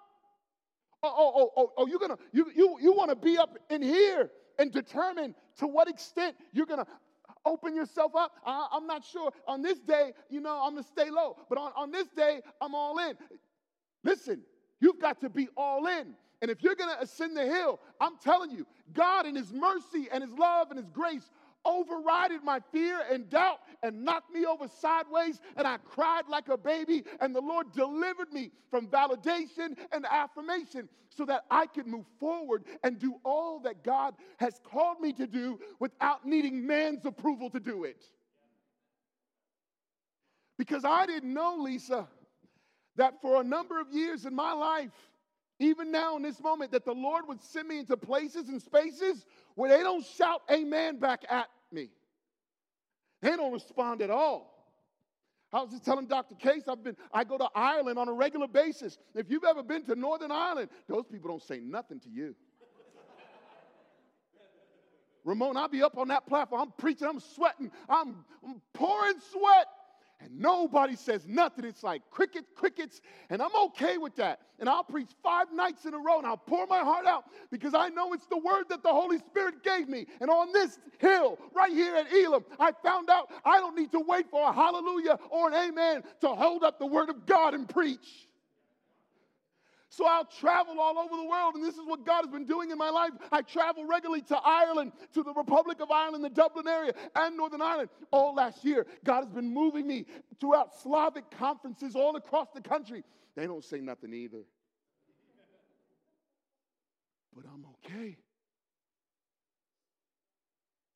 Oh, 1.03 1.13
oh, 1.15 1.33
oh, 1.35 1.51
oh, 1.57 1.73
oh 1.77 1.87
you're 1.87 1.99
gonna, 1.99 2.17
you, 2.31 2.51
you, 2.55 2.77
you 2.81 2.93
want 2.93 3.09
to 3.09 3.15
be 3.15 3.37
up 3.37 3.57
in 3.69 3.81
here 3.81 4.31
and 4.57 4.71
determine 4.71 5.35
to 5.57 5.67
what 5.67 5.87
extent 5.87 6.35
you're 6.51 6.65
gonna 6.65 6.87
open 7.45 7.75
yourself 7.75 8.15
up. 8.15 8.31
I, 8.45 8.69
am 8.73 8.87
not 8.87 9.05
sure. 9.05 9.31
On 9.47 9.61
this 9.61 9.79
day, 9.79 10.13
you 10.29 10.41
know, 10.41 10.61
I'm 10.63 10.71
gonna 10.71 10.83
stay 10.83 11.09
low, 11.09 11.37
but 11.47 11.57
on, 11.57 11.71
on 11.75 11.91
this 11.91 12.07
day, 12.15 12.41
I'm 12.59 12.73
all 12.73 12.97
in. 12.99 13.15
Listen, 14.03 14.41
you've 14.79 14.99
got 14.99 15.21
to 15.21 15.29
be 15.29 15.47
all 15.55 15.85
in. 15.85 16.15
And 16.45 16.51
if 16.51 16.61
you're 16.61 16.75
gonna 16.75 16.97
ascend 17.01 17.35
the 17.35 17.43
hill, 17.43 17.79
I'm 17.99 18.17
telling 18.23 18.51
you, 18.51 18.67
God 18.93 19.25
in 19.25 19.35
His 19.35 19.51
mercy 19.51 20.07
and 20.11 20.23
His 20.23 20.31
love 20.33 20.69
and 20.69 20.77
His 20.77 20.91
grace 20.91 21.31
overrided 21.65 22.43
my 22.43 22.59
fear 22.71 23.01
and 23.11 23.27
doubt 23.31 23.61
and 23.81 24.05
knocked 24.05 24.31
me 24.31 24.45
over 24.45 24.67
sideways 24.67 25.41
and 25.57 25.65
I 25.65 25.77
cried 25.77 26.27
like 26.29 26.47
a 26.49 26.55
baby 26.55 27.03
and 27.19 27.35
the 27.35 27.41
Lord 27.41 27.71
delivered 27.71 28.31
me 28.31 28.51
from 28.69 28.85
validation 28.85 29.75
and 29.91 30.05
affirmation 30.05 30.87
so 31.09 31.25
that 31.25 31.45
I 31.49 31.65
could 31.65 31.87
move 31.87 32.05
forward 32.19 32.65
and 32.83 32.99
do 32.99 33.15
all 33.23 33.59
that 33.61 33.83
God 33.83 34.13
has 34.37 34.61
called 34.63 34.99
me 34.99 35.13
to 35.13 35.25
do 35.25 35.59
without 35.79 36.27
needing 36.27 36.67
man's 36.67 37.07
approval 37.07 37.49
to 37.49 37.59
do 37.59 37.85
it. 37.85 38.05
Because 40.59 40.85
I 40.85 41.07
didn't 41.07 41.33
know, 41.33 41.55
Lisa, 41.57 42.07
that 42.97 43.19
for 43.19 43.41
a 43.41 43.43
number 43.43 43.81
of 43.81 43.91
years 43.91 44.27
in 44.27 44.35
my 44.35 44.53
life, 44.53 44.91
even 45.59 45.91
now 45.91 46.17
in 46.17 46.23
this 46.23 46.41
moment, 46.41 46.71
that 46.71 46.85
the 46.85 46.93
Lord 46.93 47.27
would 47.27 47.41
send 47.41 47.67
me 47.67 47.79
into 47.79 47.95
places 47.95 48.49
and 48.49 48.61
spaces 48.61 49.25
where 49.55 49.69
they 49.69 49.83
don't 49.83 50.05
shout 50.05 50.41
amen 50.51 50.99
back 50.99 51.23
at 51.29 51.47
me. 51.71 51.89
They 53.21 53.35
don't 53.35 53.53
respond 53.53 54.01
at 54.01 54.09
all. 54.09 54.51
I 55.53 55.61
was 55.61 55.71
just 55.71 55.85
telling 55.85 56.07
Dr. 56.07 56.35
Case, 56.35 56.63
I've 56.67 56.83
been, 56.83 56.97
I 57.13 57.23
go 57.23 57.37
to 57.37 57.47
Ireland 57.55 57.97
on 57.97 58.09
a 58.09 58.13
regular 58.13 58.47
basis. 58.47 58.97
If 59.13 59.29
you've 59.29 59.45
ever 59.45 59.63
been 59.63 59.83
to 59.85 59.95
Northern 59.95 60.31
Ireland, 60.31 60.69
those 60.89 61.05
people 61.05 61.29
don't 61.29 61.41
say 61.41 61.59
nothing 61.59 62.01
to 62.01 62.09
you. 62.09 62.35
Ramon, 65.23 65.55
I'll 65.57 65.69
be 65.69 65.81
up 65.81 65.97
on 65.97 66.09
that 66.09 66.27
platform. 66.27 66.61
I'm 66.61 66.73
preaching, 66.77 67.07
I'm 67.07 67.19
sweating, 67.19 67.71
I'm, 67.89 68.25
I'm 68.45 68.61
pouring 68.73 69.15
sweat 69.31 69.67
and 70.19 70.39
nobody 70.39 70.95
says 70.95 71.27
nothing. 71.27 71.65
It's 71.65 71.83
like 71.83 72.01
crickets, 72.09 72.49
crickets, 72.55 73.01
and 73.29 73.41
I'm 73.41 73.55
okay 73.67 73.97
with 73.97 74.15
that. 74.15 74.39
And 74.59 74.69
I'll 74.69 74.83
preach 74.83 75.09
five 75.21 75.51
nights 75.53 75.85
in 75.85 75.93
a 75.93 75.97
row 75.97 76.17
and 76.17 76.25
I'll 76.25 76.37
pour 76.37 76.65
my 76.67 76.79
heart 76.79 77.05
out 77.05 77.25
because 77.51 77.73
I 77.73 77.89
know 77.89 78.13
it's 78.13 78.27
the 78.27 78.37
word 78.37 78.65
that 78.69 78.83
the 78.83 78.89
Holy 78.89 79.17
Spirit 79.17 79.63
gave 79.63 79.89
me. 79.89 80.05
And 80.21 80.29
on 80.29 80.53
this 80.53 80.79
hill, 80.99 81.37
right 81.53 81.71
here 81.71 81.95
at 81.95 82.11
Elim, 82.13 82.45
I 82.59 82.71
found 82.83 83.09
out 83.09 83.31
I 83.43 83.59
don't 83.59 83.75
need 83.75 83.91
to 83.91 83.99
wait 83.99 84.29
for 84.31 84.47
a 84.47 84.53
hallelujah 84.53 85.19
or 85.29 85.49
an 85.49 85.69
amen 85.69 86.03
to 86.21 86.29
hold 86.29 86.63
up 86.63 86.79
the 86.79 86.85
word 86.85 87.09
of 87.09 87.25
God 87.25 87.53
and 87.53 87.67
preach. 87.67 88.27
So 89.95 90.05
I'll 90.05 90.25
travel 90.25 90.77
all 90.77 90.99
over 90.99 91.15
the 91.15 91.23
world, 91.23 91.55
and 91.55 91.63
this 91.63 91.75
is 91.75 91.85
what 91.85 92.05
God 92.05 92.25
has 92.25 92.29
been 92.29 92.43
doing 92.43 92.69
in 92.69 92.77
my 92.77 92.89
life. 92.89 93.11
I 93.31 93.41
travel 93.41 93.85
regularly 93.85 94.23
to 94.23 94.35
Ireland, 94.35 94.91
to 95.13 95.23
the 95.23 95.31
Republic 95.33 95.79
of 95.79 95.89
Ireland, 95.89 96.21
the 96.21 96.29
Dublin 96.29 96.67
area, 96.67 96.91
and 97.15 97.37
Northern 97.37 97.61
Ireland. 97.61 97.89
All 98.11 98.35
last 98.35 98.65
year, 98.65 98.85
God 99.05 99.23
has 99.23 99.29
been 99.29 99.53
moving 99.53 99.87
me 99.87 100.05
throughout 100.41 100.77
Slavic 100.81 101.31
conferences 101.31 101.95
all 101.95 102.17
across 102.17 102.49
the 102.53 102.59
country. 102.59 103.05
They 103.37 103.47
don't 103.47 103.63
say 103.63 103.79
nothing 103.79 104.13
either. 104.13 104.43
But 107.33 107.45
I'm 107.45 107.65
okay. 107.85 108.17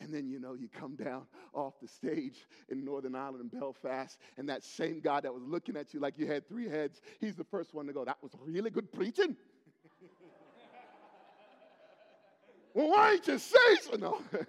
And 0.10 0.18
then, 0.18 0.28
you 0.28 0.40
know, 0.40 0.56
you 0.56 0.68
come 0.68 0.96
down 0.96 1.28
off 1.54 1.80
the 1.80 1.88
stage 1.88 2.48
in 2.70 2.84
Northern 2.84 3.14
Ireland 3.14 3.52
in 3.54 3.60
Belfast, 3.60 4.18
and 4.38 4.50
that 4.50 4.64
same 4.64 5.02
God 5.02 5.22
that 5.22 5.32
was 5.32 5.44
looking 5.44 5.78
at 5.78 5.94
you 5.94 6.00
like 6.00 6.18
you 6.18 6.26
had 6.26 6.50
three 6.50 6.68
heads, 6.68 7.00
he's 7.22 7.36
the 7.36 7.44
first 7.44 7.76
one 7.76 7.86
to 7.86 7.94
go, 7.94 8.04
That 8.04 8.18
was 8.24 8.32
really 8.44 8.72
good 8.72 8.92
preaching. 8.92 9.36
well, 12.74 12.90
why 12.90 13.12
ain't 13.12 13.28
you 13.28 13.38
say 13.38 13.76
so? 13.84 13.98
No. 13.98 14.20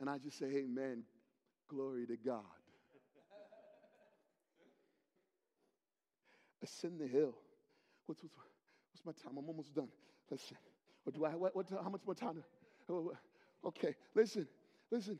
and 0.00 0.10
I 0.10 0.18
just 0.18 0.40
say, 0.40 0.46
Amen. 0.46 1.04
Glory 1.68 2.04
to 2.08 2.16
God. 2.16 2.42
Ascend 6.64 6.98
the 6.98 7.06
hill. 7.06 7.36
What's, 8.06 8.24
what's, 8.24 8.34
what's 8.90 9.06
my 9.06 9.12
time? 9.12 9.38
I'm 9.38 9.46
almost 9.46 9.72
done. 9.72 9.90
Let's 10.28 10.42
see. 10.48 10.56
Or 11.06 11.12
do 11.12 11.24
I, 11.24 11.36
what, 11.36 11.54
what, 11.54 11.70
how 11.70 11.90
much 11.90 12.02
more 12.04 12.16
time? 12.16 12.42
Okay, 13.66 13.96
listen, 14.14 14.46
listen, 14.90 15.18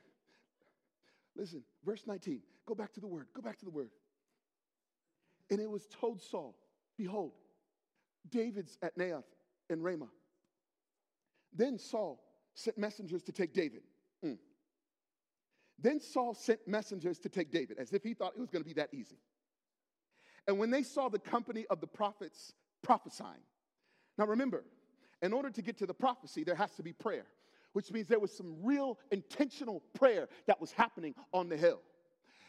listen. 1.34 1.62
Verse 1.84 2.04
19. 2.06 2.40
Go 2.66 2.74
back 2.74 2.92
to 2.94 3.00
the 3.00 3.06
word. 3.06 3.26
Go 3.34 3.42
back 3.42 3.58
to 3.58 3.64
the 3.64 3.70
word. 3.70 3.90
And 5.50 5.60
it 5.60 5.70
was 5.70 5.86
told 5.86 6.20
Saul, 6.20 6.56
Behold, 6.96 7.32
David's 8.30 8.78
at 8.82 8.96
Naioth 8.96 9.24
in 9.68 9.82
Ramah. 9.82 10.08
Then 11.52 11.78
Saul 11.78 12.20
sent 12.54 12.78
messengers 12.78 13.22
to 13.24 13.32
take 13.32 13.52
David. 13.52 13.82
Mm. 14.24 14.38
Then 15.78 16.00
Saul 16.00 16.34
sent 16.34 16.66
messengers 16.66 17.18
to 17.20 17.28
take 17.28 17.50
David, 17.52 17.78
as 17.78 17.92
if 17.92 18.02
he 18.02 18.14
thought 18.14 18.32
it 18.36 18.40
was 18.40 18.50
going 18.50 18.62
to 18.62 18.68
be 18.68 18.74
that 18.74 18.92
easy. 18.92 19.18
And 20.48 20.58
when 20.58 20.70
they 20.70 20.82
saw 20.82 21.08
the 21.08 21.18
company 21.18 21.66
of 21.70 21.80
the 21.80 21.86
prophets 21.86 22.52
prophesying, 22.82 23.42
now 24.18 24.26
remember, 24.26 24.64
in 25.22 25.32
order 25.32 25.50
to 25.50 25.62
get 25.62 25.78
to 25.78 25.86
the 25.86 25.94
prophecy, 25.94 26.44
there 26.44 26.54
has 26.54 26.70
to 26.76 26.82
be 26.82 26.92
prayer 26.92 27.26
which 27.76 27.92
means 27.92 28.08
there 28.08 28.18
was 28.18 28.34
some 28.34 28.56
real 28.62 28.98
intentional 29.10 29.82
prayer 29.92 30.30
that 30.46 30.58
was 30.58 30.72
happening 30.72 31.14
on 31.34 31.50
the 31.50 31.58
hill. 31.58 31.82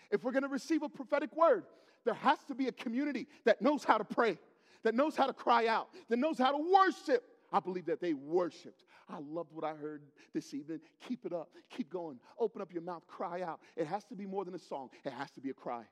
If 0.10 0.24
we're 0.24 0.32
going 0.32 0.44
to 0.44 0.48
receive 0.48 0.84
a 0.84 0.88
prophetic 0.88 1.36
word, 1.36 1.66
there 2.06 2.13
has 2.13 2.40
to 2.48 2.56
be 2.56 2.70
a 2.70 2.72
community 2.72 3.28
that 3.44 3.62
knows 3.62 3.84
how 3.84 3.98
to 3.98 4.06
pray, 4.06 4.38
that 4.84 4.96
knows 4.96 5.18
how 5.18 5.28
to 5.28 5.34
cry 5.34 5.68
out, 5.68 5.90
that 6.08 6.16
knows 6.16 6.38
how 6.38 6.54
to 6.54 6.74
worship. 6.74 7.26
I 7.52 7.60
believe 7.60 7.88
that 7.88 8.00
they 8.00 8.13
worshiped. 8.13 8.86
I 9.10 9.18
loved 9.20 9.52
what 9.52 9.66
I 9.66 9.74
heard 9.74 10.04
this 10.34 10.54
evening. 10.54 10.80
Keep 11.06 11.26
it 11.26 11.34
up. 11.34 11.50
Keep 11.70 11.90
going. 11.90 12.20
Open 12.40 12.62
up 12.62 12.72
your 12.72 12.84
mouth. 12.84 13.06
Cry 13.06 13.42
out. 13.42 13.60
It 13.76 13.86
has 13.88 14.06
to 14.06 14.16
be 14.16 14.26
more 14.26 14.46
than 14.46 14.56
a 14.56 14.60
song. 14.60 14.92
It 15.04 15.12
has 15.12 15.30
to 15.32 15.42
be 15.42 15.50
a 15.50 15.54
cry. 15.54 15.84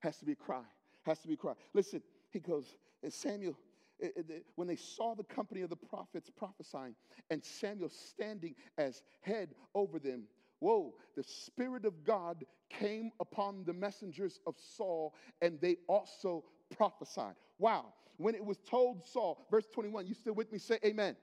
Has 0.00 0.16
to 0.18 0.24
be 0.24 0.32
a 0.32 0.36
cry. 0.36 0.62
Has 1.06 1.20
to 1.20 1.28
be 1.28 1.34
a 1.34 1.36
cry. 1.36 1.52
Listen, 1.72 2.02
he 2.30 2.40
goes, 2.40 2.76
and 3.00 3.12
Samuel 3.12 3.56
Eh, 4.02 4.08
eh, 4.16 4.38
when 4.56 4.66
they 4.66 4.76
saw 4.76 5.14
the 5.14 5.24
company 5.24 5.62
of 5.62 5.70
the 5.70 5.76
prophets 5.76 6.30
prophesying 6.30 6.94
and 7.30 7.44
Samuel 7.44 7.90
standing 7.90 8.54
as 8.76 9.02
head 9.20 9.54
over 9.74 9.98
them, 9.98 10.24
whoa, 10.60 10.94
the 11.16 11.22
Spirit 11.22 11.84
of 11.84 12.04
God 12.04 12.44
came 12.70 13.12
upon 13.20 13.64
the 13.64 13.72
messengers 13.72 14.40
of 14.46 14.56
Saul 14.58 15.14
and 15.42 15.60
they 15.60 15.76
also 15.86 16.44
prophesied. 16.76 17.34
Wow. 17.58 17.92
When 18.16 18.34
it 18.34 18.44
was 18.44 18.58
told 18.58 19.04
Saul, 19.04 19.46
verse 19.50 19.66
21, 19.72 20.06
you 20.06 20.14
still 20.14 20.34
with 20.34 20.52
me? 20.52 20.58
Say 20.58 20.78
amen. 20.84 20.92
amen. 20.92 21.16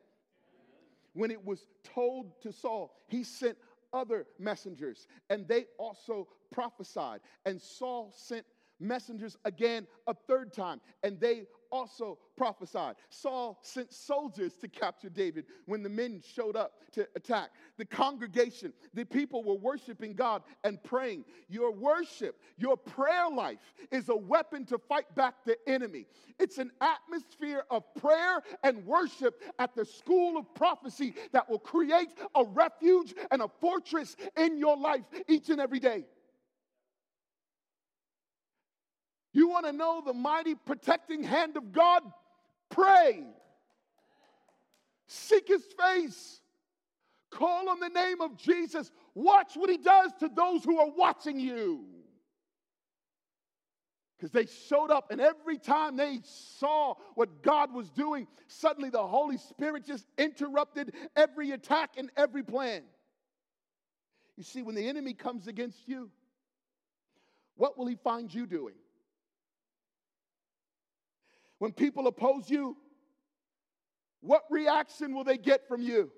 When 1.14 1.32
it 1.32 1.44
was 1.44 1.68
told 1.84 2.42
to 2.42 2.52
Saul, 2.52 2.94
he 3.08 3.24
sent 3.24 3.58
other 3.94 4.28
messengers 4.40 5.08
and 5.30 5.48
they 5.48 5.66
also 5.78 6.28
prophesied. 6.52 7.20
And 7.46 7.62
Saul 7.62 8.14
sent 8.16 8.46
messengers 8.82 9.38
again 9.46 9.88
a 10.08 10.14
third 10.28 10.52
time, 10.52 10.82
and 11.04 11.20
they 11.20 11.46
also 11.72 12.18
prophesied. 12.36 12.96
Saul 13.10 13.58
sent 13.62 13.94
soldiers 13.94 14.56
to 14.56 14.68
capture 14.68 15.10
David 15.10 15.46
when 15.66 15.84
the 15.84 15.90
men 15.90 16.22
showed 16.22 16.56
up 16.56 16.74
to 16.92 17.08
attack. 17.16 17.52
The 17.78 17.86
congregation, 17.86 18.74
the 18.94 19.06
people 19.06 19.44
were 19.44 19.56
worshiping 19.56 20.14
God 20.14 20.44
and 20.64 20.84
praying. 20.84 21.26
Your 21.48 21.72
worship, 21.72 22.40
your 22.58 22.78
prayer 22.78 23.30
life 23.30 23.74
is 23.92 24.10
a 24.10 24.16
weapon 24.16 24.66
to 24.66 24.78
fight 24.78 25.14
back 25.16 25.36
the 25.46 25.58
enemy. 25.68 26.06
It's 26.40 26.58
an 26.58 26.72
atmosphere 26.82 27.64
of 27.70 27.84
prayer 27.96 28.42
and 28.64 28.86
worship 28.86 29.42
at 29.60 29.76
the 29.76 29.86
school 29.86 30.38
of 30.38 30.54
prophecy 30.54 31.14
that 31.32 31.50
will 31.50 31.60
create 31.60 32.10
a 32.36 32.44
refuge 32.44 33.14
and 33.32 33.42
a 33.42 33.48
fortress 33.60 34.16
in 34.38 34.58
your 34.58 34.76
life 34.76 35.04
each 35.28 35.50
and 35.50 35.62
every 35.62 35.80
day. 35.80 36.06
You 39.34 39.48
want 39.48 39.66
to 39.66 39.72
know 39.72 40.02
the 40.06 40.14
mighty 40.14 40.56
protecting 40.56 41.24
hand 41.24 41.58
of 41.58 41.72
God? 41.72 42.04
Pray. 42.70 43.24
Seek 45.08 45.48
his 45.48 45.64
face. 45.80 46.42
Call 47.30 47.70
on 47.70 47.80
the 47.80 47.90
name 47.90 48.22
of 48.22 48.38
Jesus. 48.38 48.92
Watch 49.16 49.54
what 49.56 49.70
he 49.70 49.78
does 49.78 50.12
to 50.20 50.30
those 50.30 50.64
who 50.64 50.80
are 50.80 50.90
watching 50.90 51.40
you. 51.40 51.86
Because 54.18 54.32
they 54.32 54.46
showed 54.46 54.92
up, 54.92 55.10
and 55.12 55.20
every 55.20 55.58
time 55.58 55.96
they 55.96 56.20
saw 56.24 56.94
what 57.16 57.42
God 57.42 57.74
was 57.74 57.90
doing, 57.90 58.28
suddenly 58.48 58.90
the 58.90 59.02
Holy 59.02 59.38
Spirit 59.38 59.84
just 59.86 60.06
interrupted 60.18 60.94
every 61.16 61.52
attack 61.52 61.92
and 61.98 62.12
every 62.16 62.44
plan. 62.44 62.84
You 64.38 64.44
see, 64.44 64.62
when 64.62 64.76
the 64.76 64.88
enemy 64.88 65.14
comes 65.14 65.48
against 65.48 65.88
you, 65.88 66.12
what 67.56 67.78
will 67.78 67.88
he 67.88 67.96
find 67.96 68.32
you 68.32 68.46
doing? 68.46 68.76
When 71.62 71.74
people 71.74 72.08
oppose 72.08 72.50
you, 72.50 72.76
what 74.22 74.42
reaction 74.50 75.14
will 75.14 75.24
they 75.24 75.38
get 75.38 75.68
from 75.68 75.84
you? 75.84 76.12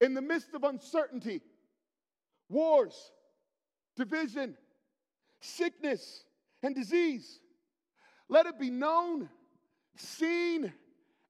In 0.00 0.14
the 0.14 0.22
midst 0.22 0.54
of 0.54 0.62
uncertainty, 0.62 1.40
wars, 2.48 2.94
division, 3.96 4.56
sickness, 5.40 6.22
and 6.62 6.72
disease, 6.72 7.40
let 8.28 8.46
it 8.46 8.60
be 8.60 8.70
known, 8.70 9.28
seen, 9.96 10.72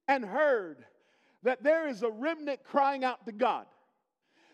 and 0.07 0.23
heard 0.23 0.85
that 1.41 1.63
there 1.63 1.87
is 1.87 2.03
a 2.03 2.11
remnant 2.11 2.59
crying 2.63 3.03
out 3.03 3.25
to 3.25 3.31
God. 3.31 3.65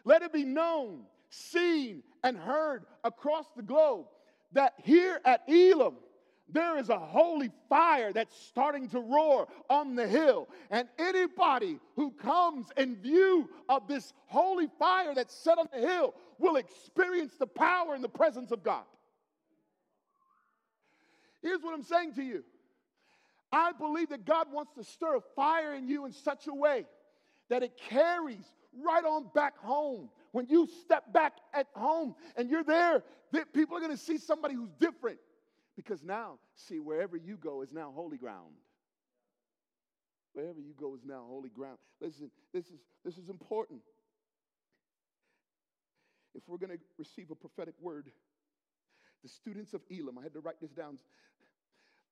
Let 0.06 0.22
it 0.22 0.32
be 0.32 0.46
known, 0.46 1.02
seen, 1.30 2.04
and 2.24 2.38
heard 2.38 2.86
across 3.04 3.48
the 3.58 3.64
globe 3.64 4.06
that 4.54 4.76
here 4.82 5.20
at 5.26 5.42
Elim, 5.50 5.96
there 6.52 6.78
is 6.78 6.90
a 6.90 6.98
holy 6.98 7.50
fire 7.70 8.12
that's 8.12 8.36
starting 8.48 8.90
to 8.90 9.00
roar 9.00 9.48
on 9.70 9.96
the 9.96 10.08
hill. 10.08 10.50
And 10.70 10.88
anybody 11.00 11.80
who 11.96 12.12
comes 12.12 12.68
in 12.78 12.96
view 12.98 13.50
of 13.70 13.88
this 13.88 14.14
holy 14.28 14.68
fire 14.80 15.16
that's 15.16 15.34
set 15.34 15.58
on 15.58 15.68
the 15.74 15.80
hill 15.80 16.14
will 16.40 16.58
experience 16.58 17.34
the 17.38 17.48
power 17.48 17.94
and 17.94 18.04
the 18.04 18.10
presence 18.10 18.52
of 18.52 18.64
God. 18.64 18.84
Here's 21.42 21.62
what 21.62 21.74
I'm 21.74 21.84
saying 21.84 22.14
to 22.16 22.24
you 22.24 22.44
I 23.52 23.72
believe 23.74 24.10
that 24.10 24.26
God 24.26 24.48
wants 24.52 24.74
to 24.76 24.84
stir 24.84 25.18
a 25.18 25.22
fire 25.36 25.74
in 25.74 25.88
you 25.88 26.06
in 26.06 26.14
such 26.14 26.48
a 26.48 26.54
way 26.54 26.86
that 27.50 27.64
it 27.64 27.78
carries 27.90 28.46
right 28.82 29.04
on 29.04 29.28
back 29.36 29.58
home. 29.58 30.10
When 30.32 30.48
you 30.48 30.68
step 30.84 31.12
back 31.12 31.34
at 31.54 31.68
home 31.76 32.16
and 32.38 32.50
you're 32.50 32.64
there, 32.64 33.04
people 33.54 33.76
are 33.76 33.82
going 33.82 33.92
to 33.92 33.98
see 33.98 34.18
somebody 34.18 34.56
who's 34.56 34.72
different. 34.80 35.20
Because 35.84 36.04
now, 36.04 36.38
see, 36.54 36.78
wherever 36.78 37.18
you 37.18 37.38
go 37.38 37.64
is 37.64 37.74
now 37.74 37.92
holy 37.96 38.18
ground. 38.18 38.54
Wherever 40.34 40.60
you 40.60 40.74
go 40.80 40.94
is 40.94 41.02
now 41.04 41.24
holy 41.28 41.50
ground. 41.50 41.80
Listen, 42.00 42.30
this 42.54 42.66
is, 42.66 42.80
this 43.04 43.18
is 43.18 43.30
important. 43.30 43.82
If 46.36 46.44
we're 46.48 46.60
going 46.60 46.78
to 46.78 46.84
receive 47.00 47.32
a 47.32 47.36
prophetic 47.36 47.74
word, 47.82 48.12
the 49.24 49.30
students 49.30 49.74
of 49.74 49.82
Elim, 49.90 50.20
I 50.20 50.22
had 50.22 50.34
to 50.34 50.40
write 50.40 50.62
this 50.62 50.70
down. 50.70 51.00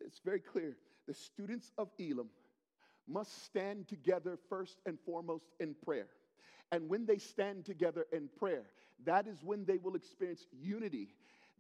It's 0.02 0.20
very 0.26 0.40
clear. 0.40 0.76
The 1.08 1.14
students 1.14 1.72
of 1.78 1.90
Elim 2.00 2.30
must 3.08 3.46
stand 3.46 3.88
together 3.88 4.40
first 4.50 4.80
and 4.88 4.98
foremost 5.06 5.46
in 5.60 5.76
prayer. 5.86 6.08
And 6.72 6.90
when 6.90 7.06
they 7.06 7.20
stand 7.20 7.66
together 7.66 8.08
in 8.12 8.30
prayer, 8.40 8.64
that 9.06 9.28
is 9.28 9.44
when 9.44 9.66
they 9.66 9.78
will 9.78 9.96
experience 9.96 10.48
unity 10.60 11.10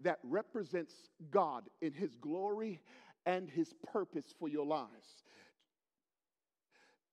that 0.01 0.19
represents 0.23 0.93
God 1.31 1.63
in 1.81 1.93
His 1.93 2.15
glory 2.15 2.81
and 3.25 3.49
His 3.49 3.73
purpose 3.91 4.33
for 4.39 4.47
your 4.47 4.65
lives. 4.65 5.23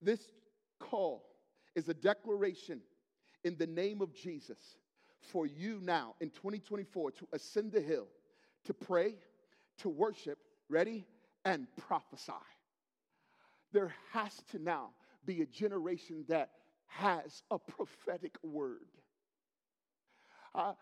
This 0.00 0.20
call 0.78 1.24
is 1.74 1.88
a 1.88 1.94
declaration 1.94 2.80
in 3.44 3.56
the 3.56 3.66
name 3.66 4.00
of 4.00 4.14
Jesus 4.14 4.58
for 5.20 5.46
you 5.46 5.80
now 5.82 6.14
in 6.20 6.30
2024 6.30 7.10
to 7.12 7.28
ascend 7.32 7.72
the 7.72 7.80
hill, 7.80 8.06
to 8.64 8.74
pray, 8.74 9.14
to 9.78 9.88
worship, 9.88 10.38
ready, 10.68 11.06
and 11.44 11.66
prophesy. 11.76 12.32
There 13.72 13.94
has 14.12 14.42
to 14.52 14.58
now 14.58 14.90
be 15.24 15.42
a 15.42 15.46
generation 15.46 16.24
that 16.28 16.50
has 16.86 17.42
a 17.50 17.58
prophetic 17.58 18.36
word. 18.42 18.88
Uh, 20.54 20.72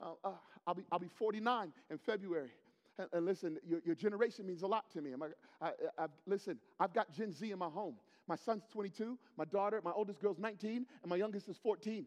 uh, 0.00 0.12
uh, 0.24 0.30
I'll, 0.66 0.74
be, 0.74 0.82
I'll 0.90 0.98
be 0.98 1.10
49 1.18 1.72
in 1.90 1.98
February. 1.98 2.50
And, 2.98 3.08
and 3.12 3.26
listen, 3.26 3.58
your, 3.68 3.80
your, 3.84 3.94
generation 3.94 4.46
means 4.46 4.62
a 4.62 4.66
lot 4.66 4.90
to 4.92 5.02
me. 5.02 5.12
I, 5.60 5.70
I, 5.98 6.06
listen, 6.26 6.58
I've 6.80 6.94
got 6.94 7.12
Gen 7.12 7.32
Z 7.32 7.50
in 7.50 7.58
my 7.58 7.68
home. 7.68 7.96
My 8.28 8.36
son's 8.36 8.64
22, 8.72 9.18
my 9.36 9.44
daughter, 9.44 9.80
my 9.84 9.92
oldest 9.94 10.20
girl's 10.20 10.38
19, 10.38 10.86
and 11.02 11.10
my 11.10 11.16
youngest 11.16 11.48
is 11.48 11.56
14 11.62 12.06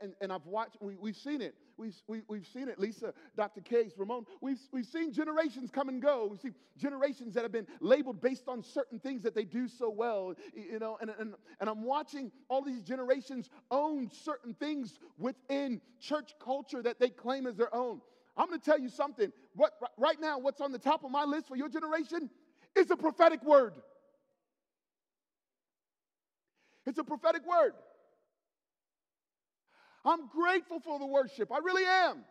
and, 0.00 0.14
and 0.20 0.32
I've 0.32 0.46
watched, 0.46 0.76
we, 0.80 0.96
we've 0.96 1.16
seen 1.16 1.40
it. 1.40 1.54
We've, 1.76 1.94
we, 2.06 2.18
have 2.18 2.24
we 2.28 2.38
have 2.38 2.46
seen 2.46 2.68
it, 2.68 2.78
Lisa, 2.78 3.12
Dr. 3.36 3.60
Case, 3.60 3.92
Ramon. 3.96 4.26
We've, 4.40 4.58
we've 4.72 4.86
seen 4.86 5.12
generations 5.12 5.70
come 5.70 5.88
and 5.88 6.00
go. 6.02 6.26
We 6.30 6.38
see 6.38 6.50
generations 6.76 7.34
that 7.34 7.42
have 7.42 7.52
been 7.52 7.66
labeled 7.80 8.20
based 8.20 8.48
on 8.48 8.62
certain 8.62 8.98
things 8.98 9.22
that 9.22 9.34
they 9.34 9.44
do 9.44 9.68
so 9.68 9.90
well, 9.90 10.34
you 10.54 10.78
know, 10.78 10.98
and, 11.00 11.10
and, 11.18 11.34
and 11.60 11.70
I'm 11.70 11.82
watching 11.82 12.32
all 12.48 12.62
these 12.62 12.82
generations 12.82 13.50
own 13.70 14.10
certain 14.10 14.54
things 14.54 14.98
within 15.18 15.80
church 16.00 16.34
culture 16.42 16.82
that 16.82 16.98
they 16.98 17.10
claim 17.10 17.46
as 17.46 17.56
their 17.56 17.74
own. 17.74 18.00
I'm 18.36 18.48
going 18.48 18.60
to 18.60 18.64
tell 18.64 18.78
you 18.78 18.88
something. 18.88 19.32
What, 19.54 19.72
right 19.96 20.20
now, 20.20 20.38
what's 20.38 20.60
on 20.60 20.72
the 20.72 20.78
top 20.78 21.04
of 21.04 21.10
my 21.10 21.24
list 21.24 21.48
for 21.48 21.56
your 21.56 21.68
generation 21.68 22.28
is 22.74 22.90
a 22.90 22.96
prophetic 22.96 23.42
word. 23.42 23.74
It's 26.86 26.98
a 26.98 27.04
prophetic 27.04 27.46
word. 27.46 27.72
I'm 30.06 30.28
grateful 30.28 30.78
for 30.80 30.98
the 30.98 31.06
worship. 31.06 31.50
I 31.50 31.58
really 31.58 31.84
am. 31.84 32.24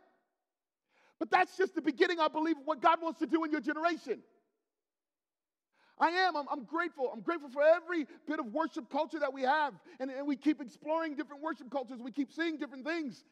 But 1.20 1.30
that's 1.30 1.58
just 1.58 1.76
the 1.76 1.82
beginning, 1.82 2.20
I 2.20 2.30
believe, 2.30 2.58
of 2.58 2.66
what 2.66 2.82
God 2.82 3.02
wants 3.02 3.20
to 3.20 3.28
do 3.28 3.44
in 3.44 3.52
your 3.52 3.62
generation. 3.62 4.20
I 6.00 6.10
am. 6.10 6.36
I'm, 6.36 6.46
I'm, 6.52 6.64
grateful. 6.66 7.10
I'm 7.14 7.22
grateful 7.22 7.50
for 7.50 7.62
every 7.62 8.06
bit 8.28 8.40
of 8.40 8.48
worship 8.48 8.90
culture 8.90 9.20
that 9.20 9.34
we 9.34 9.44
have. 9.44 9.74
And, 10.00 10.12
and 10.12 10.28
we 10.28 10.36
keep 10.36 10.62
exploring 10.62 11.16
different 11.16 11.42
worship 11.42 11.70
cultures. 11.70 12.00
We 12.02 12.12
keep 12.12 12.32
seeing 12.32 12.58
different 12.58 12.86
things. 12.86 13.24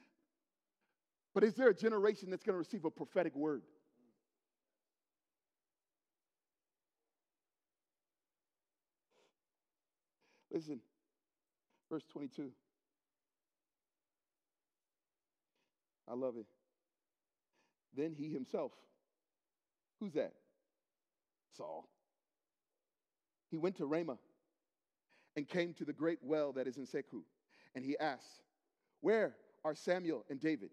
But 1.33 1.43
is 1.43 1.55
there 1.55 1.69
a 1.69 1.73
generation 1.73 2.29
that's 2.29 2.43
going 2.43 2.53
to 2.53 2.59
receive 2.59 2.85
a 2.85 2.91
prophetic 2.91 3.35
word? 3.35 3.63
Listen, 10.51 10.79
verse 11.89 12.03
22. 12.11 12.51
I 16.09 16.13
love 16.13 16.35
it. 16.37 16.45
Then 17.95 18.13
he 18.17 18.29
himself, 18.29 18.71
who's 19.99 20.13
that? 20.13 20.33
Saul. 21.55 21.87
He 23.49 23.57
went 23.57 23.77
to 23.77 23.85
Ramah 23.85 24.17
and 25.35 25.47
came 25.47 25.73
to 25.75 25.85
the 25.85 25.93
great 25.93 26.19
well 26.21 26.51
that 26.53 26.67
is 26.67 26.77
in 26.77 26.85
Sechu. 26.85 27.21
And 27.75 27.85
he 27.85 27.97
asked, 27.99 28.41
Where 29.01 29.35
are 29.63 29.75
Samuel 29.75 30.25
and 30.29 30.39
David? 30.39 30.71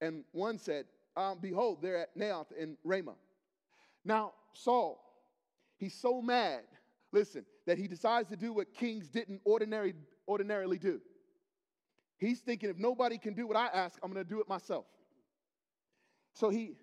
And 0.00 0.24
one 0.32 0.58
said, 0.58 0.86
um, 1.16 1.38
Behold, 1.40 1.82
they're 1.82 1.98
at 1.98 2.16
Naioth 2.16 2.52
in 2.58 2.76
Ramah. 2.84 3.16
Now, 4.04 4.32
Saul, 4.54 5.00
he's 5.76 5.94
so 5.94 6.22
mad, 6.22 6.62
listen, 7.12 7.44
that 7.66 7.78
he 7.78 7.86
decides 7.86 8.28
to 8.30 8.36
do 8.36 8.52
what 8.52 8.72
kings 8.72 9.08
didn't 9.08 9.40
ordinary, 9.44 9.94
ordinarily 10.26 10.78
do. 10.78 11.00
He's 12.20 12.40
thinking, 12.40 12.68
if 12.68 12.76
nobody 12.76 13.16
can 13.16 13.32
do 13.32 13.46
what 13.46 13.56
I 13.56 13.66
ask, 13.66 13.98
I'm 14.02 14.12
going 14.12 14.22
to 14.22 14.28
do 14.28 14.40
it 14.40 14.48
myself. 14.48 14.84
So 16.34 16.50
he, 16.50 16.76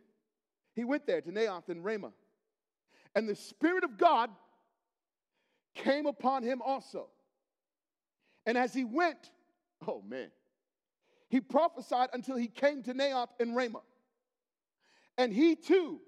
he 0.74 0.84
went 0.84 1.06
there 1.06 1.22
to 1.22 1.32
Naioth 1.32 1.70
and 1.70 1.86
Ramah. 1.86 2.12
And 3.16 3.30
the 3.30 3.36
Spirit 3.36 3.84
of 3.84 4.00
God 4.00 4.32
came 5.76 6.08
upon 6.08 6.42
him 6.42 6.62
also. 6.64 7.08
And 8.48 8.58
as 8.58 8.74
he 8.74 8.84
went, 8.84 9.30
oh 9.88 10.04
man, 10.08 10.32
he 11.30 11.40
prophesied 11.40 12.10
until 12.14 12.36
he 12.36 12.48
came 12.48 12.82
to 12.84 12.96
Naioth 12.96 13.30
and 13.40 13.56
Ramah. 13.56 13.84
And 15.20 15.32
he 15.32 15.56
too 15.56 16.00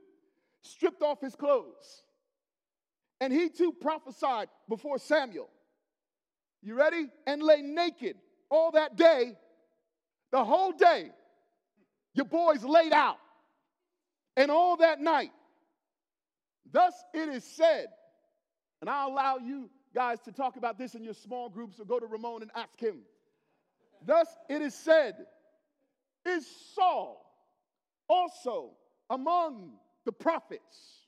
stripped 0.63 1.03
off 1.03 1.21
his 1.21 1.35
clothes. 1.35 2.03
And 3.21 3.31
he 3.31 3.49
too 3.49 3.73
prophesied 3.79 4.47
before 4.67 4.97
Samuel. 4.97 5.49
You 6.63 6.73
ready? 6.73 7.09
And 7.27 7.43
lay 7.43 7.61
naked 7.61 8.15
all 8.49 8.71
that 8.71 8.95
day, 8.95 9.37
the 10.31 10.43
whole 10.43 10.71
day, 10.71 11.11
your 12.13 12.25
boys 12.25 12.63
laid 12.63 12.93
out, 12.93 13.17
and 14.35 14.51
all 14.51 14.77
that 14.77 14.99
night. 14.99 15.31
Thus 16.71 16.93
it 17.13 17.29
is 17.29 17.43
said, 17.43 17.87
and 18.81 18.89
I'll 18.89 19.09
allow 19.09 19.37
you 19.37 19.69
guys 19.93 20.19
to 20.21 20.31
talk 20.31 20.55
about 20.55 20.77
this 20.77 20.95
in 20.95 21.03
your 21.03 21.13
small 21.13 21.49
groups 21.49 21.79
or 21.79 21.85
go 21.85 21.99
to 21.99 22.05
Ramon 22.05 22.41
and 22.43 22.51
ask 22.55 22.79
him. 22.79 22.99
Thus 24.05 24.27
it 24.49 24.61
is 24.61 24.73
said, 24.75 25.15
is 26.25 26.45
Saul 26.75 27.25
also 28.07 28.71
among 29.09 29.71
the 30.05 30.11
prophets? 30.11 31.07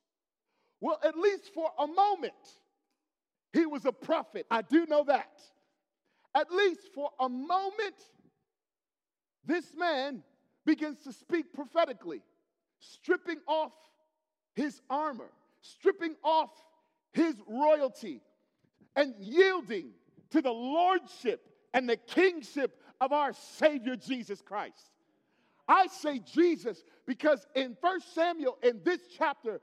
Well, 0.79 0.99
at 1.03 1.17
least 1.17 1.53
for 1.53 1.69
a 1.77 1.85
moment, 1.85 2.33
he 3.53 3.65
was 3.65 3.85
a 3.85 3.91
prophet. 3.91 4.45
I 4.49 4.63
do 4.63 4.85
know 4.87 5.03
that 5.05 5.29
at 6.35 6.51
least 6.51 6.81
for 6.93 7.09
a 7.19 7.27
moment, 7.29 7.95
this 9.45 9.73
man 9.75 10.23
begins 10.65 10.99
to 11.03 11.13
speak 11.13 11.53
prophetically. 11.53 12.21
stripping 12.81 13.39
off 13.47 13.71
his 14.55 14.81
armor, 14.89 15.29
stripping 15.61 16.15
off 16.23 16.49
his 17.13 17.35
royalty, 17.47 18.21
and 18.95 19.13
yielding 19.19 19.91
to 20.31 20.41
the 20.41 20.51
lordship 20.51 21.47
and 21.73 21.87
the 21.87 21.97
kingship 21.97 22.81
of 22.99 23.11
our 23.13 23.33
Savior 23.33 23.95
Jesus 23.95 24.41
Christ. 24.41 24.91
I 25.67 25.87
say 25.87 26.19
Jesus 26.19 26.83
because 27.05 27.45
in 27.55 27.77
First 27.81 28.13
Samuel, 28.13 28.57
in 28.61 28.81
this 28.83 29.01
chapter, 29.17 29.61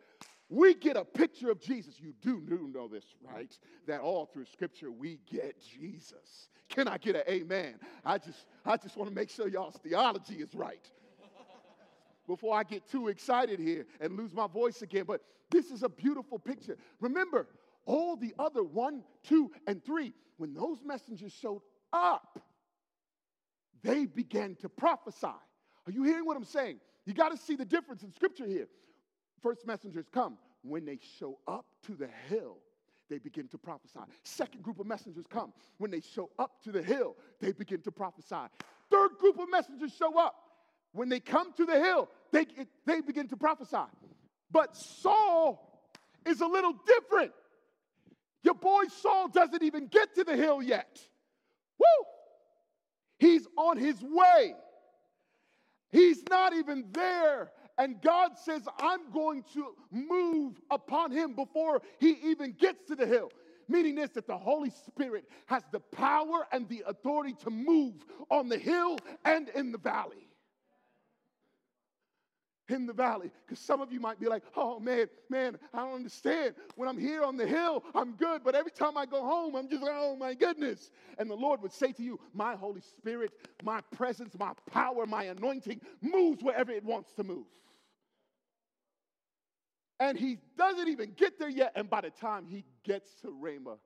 we 0.49 0.75
get 0.75 0.97
a 0.97 1.05
picture 1.05 1.51
of 1.51 1.61
Jesus. 1.61 2.01
You 2.01 2.15
do, 2.23 2.43
know 2.73 2.89
this, 2.89 3.05
right? 3.23 3.57
That 3.87 4.01
all 4.01 4.27
through 4.27 4.47
Scripture 4.47 4.91
we 4.91 5.21
get 5.31 5.61
Jesus. 5.61 6.49
Can 6.69 6.89
I 6.89 6.99
get 6.99 7.17
an 7.17 7.23
amen? 7.29 7.75
I 8.05 8.19
just, 8.19 8.47
I 8.65 8.77
just 8.77 8.97
want 8.97 9.11
to 9.11 9.15
make 9.15 9.31
sure 9.31 9.49
y'all's 9.49 9.77
theology 9.77 10.37
is 10.37 10.55
right 10.55 10.87
before 12.27 12.57
I 12.57 12.63
get 12.63 12.87
too 12.89 13.09
excited 13.09 13.59
here 13.59 13.87
and 14.01 14.17
lose 14.17 14.35
my 14.35 14.47
voice 14.47 14.83
again. 14.83 15.05
But 15.07 15.23
this 15.51 15.71
is 15.71 15.83
a 15.83 15.89
beautiful 15.89 16.39
picture. 16.39 16.77
Remember, 17.01 17.49
all 17.87 18.17
the 18.17 18.35
other 18.39 18.63
one, 18.63 19.03
two, 19.23 19.51
and 19.67 19.83
three, 19.83 20.13
when 20.37 20.55
those 20.55 20.79
messengers 20.85 21.33
showed 21.33 21.63
up, 21.93 22.39
they 23.83 24.05
began 24.07 24.57
to 24.57 24.69
prophesy. 24.69 25.27
Are 25.27 25.93
you 25.93 26.03
hearing 26.03 26.27
what 26.27 26.37
I'm 26.37 26.45
saying? 26.45 26.81
You 27.07 27.15
got 27.15 27.31
to 27.31 27.39
see 27.39 27.57
the 27.57 27.65
difference 27.65 28.03
in 28.03 28.13
scripture 28.13 28.47
here. 28.47 28.69
First 29.43 29.67
messengers 29.67 30.07
come. 30.13 30.39
When 30.63 30.85
they 30.85 30.99
show 31.19 31.39
up 31.47 31.67
to 31.87 31.95
the 31.95 32.09
hill, 32.29 32.59
they 33.09 33.19
begin 33.19 33.49
to 33.49 33.59
prophesy. 33.59 34.01
Second 34.25 34.63
group 34.63 34.81
of 34.81 34.87
messengers 34.87 35.25
come. 35.29 35.53
When 35.79 35.91
they 35.91 36.01
show 36.01 36.31
up 36.39 36.63
to 36.65 36.73
the 36.73 36.83
hill, 36.83 37.17
they 37.41 37.53
begin 37.53 37.81
to 37.83 37.93
prophesy. 37.93 38.37
Third 38.91 39.11
group 39.19 39.39
of 39.39 39.49
messengers 39.51 39.93
show 39.95 40.19
up. 40.19 40.35
When 40.93 41.09
they 41.09 41.21
come 41.21 41.53
to 41.55 41.65
the 41.65 41.79
hill, 41.79 42.09
they, 42.33 42.47
they 42.87 43.01
begin 43.01 43.29
to 43.29 43.37
prophesy. 43.37 43.77
But 44.51 44.77
Saul 44.77 45.65
is 46.27 46.41
a 46.41 46.47
little 46.47 46.75
different. 46.87 47.33
Your 48.43 48.55
boy 48.55 48.85
Saul 49.03 49.29
doesn't 49.29 49.63
even 49.63 49.87
get 49.87 50.15
to 50.15 50.25
the 50.25 50.37
hill 50.37 50.63
yet. 50.63 51.01
Woo! 51.79 52.05
He's 53.19 53.47
on 53.57 53.77
his 53.77 54.01
way. 54.01 54.55
He's 55.91 56.23
not 56.29 56.55
even 56.55 56.87
there. 56.93 57.51
And 57.79 58.03
God 58.03 58.33
says, 58.37 58.63
I'm 58.79 59.11
going 59.13 59.45
to 59.55 59.75
move 59.91 60.61
upon 60.71 61.13
him 61.13 61.35
before 61.35 61.81
he 62.01 62.19
even 62.25 62.53
gets 62.53 62.85
to 62.89 62.97
the 62.97 63.07
hill. 63.07 63.31
Meaning 63.69 63.97
this 63.97 64.11
that 64.11 64.27
the 64.27 64.37
Holy 64.37 64.71
Spirit 64.71 65.25
has 65.47 65.63
the 65.73 65.81
power 65.81 66.47
and 66.53 66.69
the 66.69 66.85
authority 66.87 67.35
to 67.45 67.51
move 67.51 67.95
on 68.31 68.49
the 68.49 68.59
hill 68.59 68.99
and 69.25 69.49
in 69.51 69.73
the 69.73 69.79
valley 69.79 70.29
in 72.69 72.87
the 72.87 72.93
valley. 72.93 73.31
Because 73.47 73.59
some 73.59 73.81
of 73.81 73.93
you 73.93 74.01
might 74.01 74.21
be 74.21 74.27
like, 74.27 74.43
oh 74.57 74.79
man, 74.79 75.09
man, 75.29 75.59
I 75.73 75.81
don't 75.81 75.95
understand. 75.95 76.55
When 76.77 76.89
I'm 76.89 76.99
here 76.99 77.25
on 77.25 77.37
the 77.37 77.47
hill, 77.47 77.83
I'm 77.95 78.13
good. 78.13 78.43
But 78.45 78.55
every 78.55 78.71
time 78.71 78.97
I 78.97 79.07
go 79.07 79.23
home, 79.23 79.57
I'm 79.57 79.69
just 79.69 79.83
like, 79.83 79.95
oh 79.95 80.17
my 80.17 80.35
goodness. 80.35 80.91
And 81.19 81.31
the 81.31 81.35
Lord 81.35 81.63
would 81.63 81.73
say 81.73 81.93
to 81.93 82.03
you, 82.03 82.21
my 82.35 82.55
Holy 82.55 82.81
Spirit, 82.81 83.33
my 83.63 83.81
presence, 83.93 84.37
my 84.39 84.53
power, 84.71 85.07
my 85.07 85.25
anointing 85.25 85.81
moves 86.01 86.43
wherever 86.43 86.71
it 86.71 86.85
wants 86.85 87.13
to 87.15 87.25
move. 87.25 87.47
And 90.01 90.17
he 90.17 90.39
doesn't 90.57 90.89
even 90.89 91.13
get 91.17 91.39
there 91.39 91.49
yet. 91.49 91.73
And 91.75 91.91
by 91.91 92.03
the 92.03 92.11
time 92.11 92.47
he 92.47 92.65
gets 92.85 93.13
to 93.23 93.31
Ramah, 93.31 93.79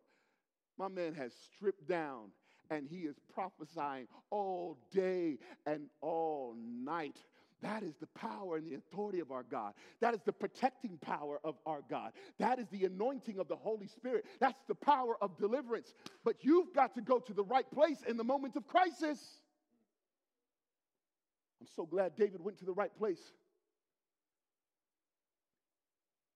my 0.78 0.88
man 0.88 1.14
has 1.14 1.32
stripped 1.54 1.88
down 1.88 2.30
and 2.70 2.86
he 2.88 3.00
is 3.00 3.16
prophesying 3.34 4.08
all 4.30 4.78
day 4.92 5.38
and 5.66 5.86
all 6.00 6.54
night 6.58 7.16
that 7.62 7.84
is 7.84 7.94
the 8.00 8.08
power 8.08 8.56
and 8.56 8.66
the 8.66 8.74
authority 8.74 9.20
of 9.20 9.30
our 9.30 9.44
God. 9.44 9.74
That 10.00 10.14
is 10.14 10.20
the 10.24 10.32
protecting 10.32 10.98
power 10.98 11.38
of 11.44 11.54
our 11.64 11.80
God. 11.88 12.12
That 12.38 12.58
is 12.58 12.66
the 12.70 12.84
anointing 12.84 13.38
of 13.38 13.48
the 13.48 13.56
Holy 13.56 13.86
Spirit. 13.86 14.26
That's 14.40 14.60
the 14.66 14.74
power 14.74 15.16
of 15.22 15.38
deliverance. 15.38 15.94
But 16.24 16.44
you've 16.44 16.74
got 16.74 16.94
to 16.96 17.00
go 17.00 17.20
to 17.20 17.32
the 17.32 17.44
right 17.44 17.70
place 17.70 18.02
in 18.06 18.16
the 18.16 18.24
moment 18.24 18.56
of 18.56 18.66
crisis. 18.66 19.20
I'm 21.60 21.68
so 21.76 21.86
glad 21.86 22.16
David 22.16 22.40
went 22.42 22.58
to 22.58 22.64
the 22.64 22.72
right 22.72 22.94
place. 22.98 23.20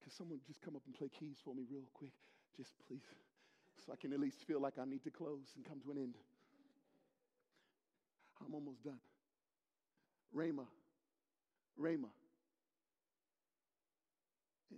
Can 0.06 0.12
someone 0.12 0.38
just 0.46 0.62
come 0.62 0.76
up 0.76 0.82
and 0.86 0.94
play 0.94 1.10
keys 1.10 1.34
for 1.44 1.52
me, 1.52 1.64
real 1.68 1.82
quick? 1.92 2.12
Just 2.56 2.70
please. 2.86 3.02
So 3.84 3.92
I 3.92 3.96
can 3.96 4.12
at 4.12 4.20
least 4.20 4.46
feel 4.46 4.60
like 4.60 4.78
I 4.80 4.84
need 4.84 5.02
to 5.02 5.10
close 5.10 5.50
and 5.56 5.64
come 5.64 5.80
to 5.80 5.90
an 5.90 5.98
end. 5.98 6.14
I'm 8.46 8.54
almost 8.54 8.84
done. 8.84 9.00
Ramah 10.32 10.68
Ramah. 11.76 12.08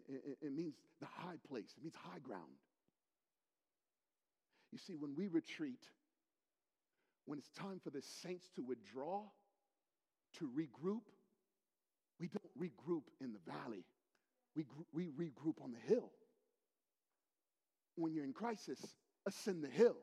It, 0.08 0.22
it, 0.24 0.46
it 0.46 0.52
means 0.52 0.74
the 1.00 1.06
high 1.06 1.36
place, 1.46 1.74
it 1.76 1.82
means 1.82 1.94
high 1.94 2.20
ground. 2.20 2.56
You 4.72 4.78
see, 4.78 4.94
when 4.94 5.14
we 5.14 5.28
retreat, 5.28 5.84
when 7.26 7.38
it's 7.38 7.50
time 7.50 7.80
for 7.84 7.90
the 7.90 8.02
saints 8.22 8.48
to 8.56 8.62
withdraw, 8.62 9.22
to 10.38 10.48
regroup, 10.48 11.02
we 12.18 12.28
don't 12.28 12.58
regroup 12.58 13.02
in 13.20 13.32
the 13.32 13.38
valley. 13.50 13.84
We, 14.54 14.64
we 14.92 15.06
regroup 15.06 15.62
on 15.62 15.72
the 15.72 15.94
hill. 15.94 16.10
When 17.96 18.12
you're 18.12 18.24
in 18.24 18.32
crisis, 18.32 18.80
ascend 19.26 19.62
the 19.62 19.68
hill. 19.68 19.96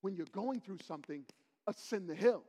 When 0.00 0.14
you're 0.14 0.26
going 0.32 0.60
through 0.60 0.78
something, 0.86 1.24
ascend 1.66 2.08
the 2.08 2.14
hill 2.14 2.44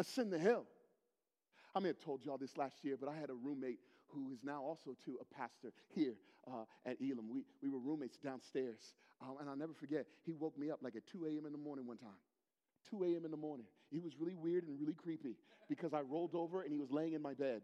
ascend 0.00 0.32
the 0.32 0.38
hill. 0.38 0.64
I 1.74 1.78
may 1.78 1.88
have 1.88 2.00
told 2.00 2.24
y'all 2.24 2.38
this 2.38 2.56
last 2.56 2.82
year, 2.82 2.96
but 2.98 3.08
I 3.08 3.14
had 3.14 3.30
a 3.30 3.34
roommate 3.34 3.78
who 4.08 4.32
is 4.32 4.42
now 4.42 4.60
also 4.62 4.96
to 5.04 5.18
a 5.20 5.34
pastor 5.34 5.72
here 5.94 6.14
uh, 6.48 6.64
at 6.84 6.96
Elim. 7.00 7.28
We, 7.30 7.44
we 7.62 7.68
were 7.68 7.78
roommates 7.78 8.16
downstairs. 8.16 8.94
Um, 9.22 9.36
and 9.38 9.48
I'll 9.48 9.56
never 9.56 9.74
forget, 9.74 10.06
he 10.24 10.32
woke 10.32 10.58
me 10.58 10.70
up 10.70 10.80
like 10.82 10.96
at 10.96 11.06
2 11.06 11.26
a.m. 11.26 11.46
in 11.46 11.52
the 11.52 11.58
morning 11.58 11.86
one 11.86 11.98
time. 11.98 12.18
2 12.88 13.04
a.m. 13.04 13.24
in 13.24 13.30
the 13.30 13.36
morning. 13.36 13.66
He 13.92 14.00
was 14.00 14.18
really 14.18 14.34
weird 14.34 14.64
and 14.64 14.80
really 14.80 14.94
creepy 14.94 15.36
because 15.68 15.92
I 15.92 16.00
rolled 16.00 16.34
over 16.34 16.62
and 16.62 16.72
he 16.72 16.78
was 16.78 16.90
laying 16.90 17.12
in 17.12 17.22
my 17.22 17.34
bed. 17.34 17.60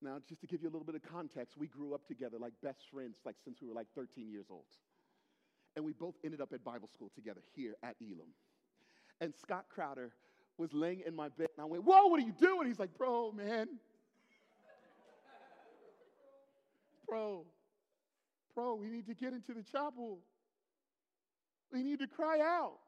Now, 0.00 0.18
just 0.28 0.40
to 0.42 0.46
give 0.46 0.62
you 0.62 0.68
a 0.68 0.72
little 0.72 0.86
bit 0.86 0.94
of 0.94 1.02
context, 1.02 1.56
we 1.58 1.66
grew 1.66 1.94
up 1.94 2.06
together 2.06 2.38
like 2.38 2.52
best 2.62 2.82
friends, 2.92 3.18
like 3.24 3.36
since 3.44 3.60
we 3.60 3.68
were 3.68 3.74
like 3.74 3.88
13 3.96 4.30
years 4.30 4.46
old 4.50 4.64
and 5.78 5.84
we 5.84 5.92
both 5.92 6.16
ended 6.24 6.40
up 6.40 6.52
at 6.52 6.64
Bible 6.64 6.88
school 6.92 7.08
together 7.14 7.40
here 7.54 7.76
at 7.84 7.94
Elim. 8.02 8.26
And 9.20 9.32
Scott 9.32 9.66
Crowder 9.68 10.10
was 10.56 10.72
laying 10.72 11.02
in 11.06 11.14
my 11.14 11.28
bed, 11.28 11.46
and 11.56 11.62
I 11.62 11.66
went, 11.66 11.84
Whoa, 11.84 12.08
what 12.08 12.20
are 12.20 12.26
you 12.26 12.34
doing? 12.38 12.66
He's 12.66 12.80
like, 12.80 12.98
Bro, 12.98 13.32
man. 13.32 13.68
bro, 17.08 17.46
bro, 18.56 18.74
we 18.74 18.88
need 18.88 19.06
to 19.06 19.14
get 19.14 19.32
into 19.32 19.54
the 19.54 19.62
chapel. 19.62 20.18
We 21.72 21.84
need 21.84 22.00
to 22.00 22.08
cry 22.08 22.40
out. 22.40 22.78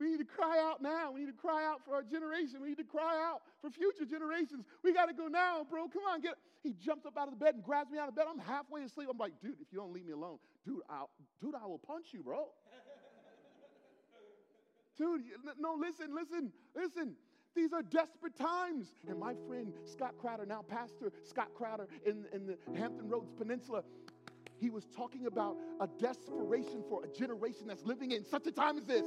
We 0.00 0.10
need 0.10 0.18
to 0.18 0.24
cry 0.24 0.62
out 0.62 0.80
now. 0.80 1.10
We 1.10 1.20
need 1.20 1.34
to 1.34 1.40
cry 1.40 1.66
out 1.66 1.84
for 1.84 1.94
our 1.94 2.02
generation. 2.02 2.60
We 2.62 2.68
need 2.68 2.78
to 2.78 2.84
cry 2.84 3.18
out 3.18 3.42
for 3.60 3.70
future 3.70 4.04
generations. 4.04 4.64
We 4.84 4.92
got 4.92 5.06
to 5.06 5.12
go 5.12 5.26
now, 5.26 5.66
bro. 5.68 5.88
Come 5.88 6.02
on, 6.08 6.20
get. 6.20 6.34
He 6.62 6.72
jumps 6.72 7.06
up 7.06 7.16
out 7.16 7.28
of 7.28 7.38
the 7.38 7.44
bed 7.44 7.54
and 7.54 7.64
grabs 7.64 7.90
me 7.90 7.98
out 7.98 8.08
of 8.08 8.14
bed. 8.14 8.26
I'm 8.28 8.38
halfway 8.38 8.82
asleep. 8.82 9.08
I'm 9.10 9.18
like, 9.18 9.32
dude, 9.42 9.60
if 9.60 9.72
you 9.72 9.78
don't 9.78 9.92
leave 9.92 10.06
me 10.06 10.12
alone, 10.12 10.38
dude, 10.64 10.82
I'll, 10.88 11.10
dude, 11.40 11.54
I 11.54 11.66
will 11.66 11.78
punch 11.78 12.06
you, 12.12 12.22
bro. 12.22 12.38
dude, 14.98 15.22
no, 15.58 15.74
listen, 15.74 16.14
listen, 16.14 16.52
listen. 16.76 17.14
These 17.54 17.72
are 17.72 17.82
desperate 17.82 18.36
times. 18.36 18.86
And 19.08 19.18
my 19.18 19.34
friend 19.48 19.72
Scott 19.84 20.14
Crowder, 20.20 20.46
now 20.46 20.62
Pastor 20.62 21.12
Scott 21.24 21.48
Crowder 21.56 21.88
in, 22.06 22.24
in 22.32 22.46
the 22.46 22.56
Hampton 22.76 23.08
Roads 23.08 23.32
Peninsula, 23.36 23.82
he 24.60 24.70
was 24.70 24.84
talking 24.96 25.26
about 25.26 25.56
a 25.80 25.86
desperation 25.86 26.82
for 26.88 27.04
a 27.04 27.08
generation 27.08 27.66
that's 27.66 27.84
living 27.84 28.12
in 28.12 28.24
such 28.24 28.46
a 28.46 28.52
time 28.52 28.78
as 28.78 28.84
this. 28.84 29.06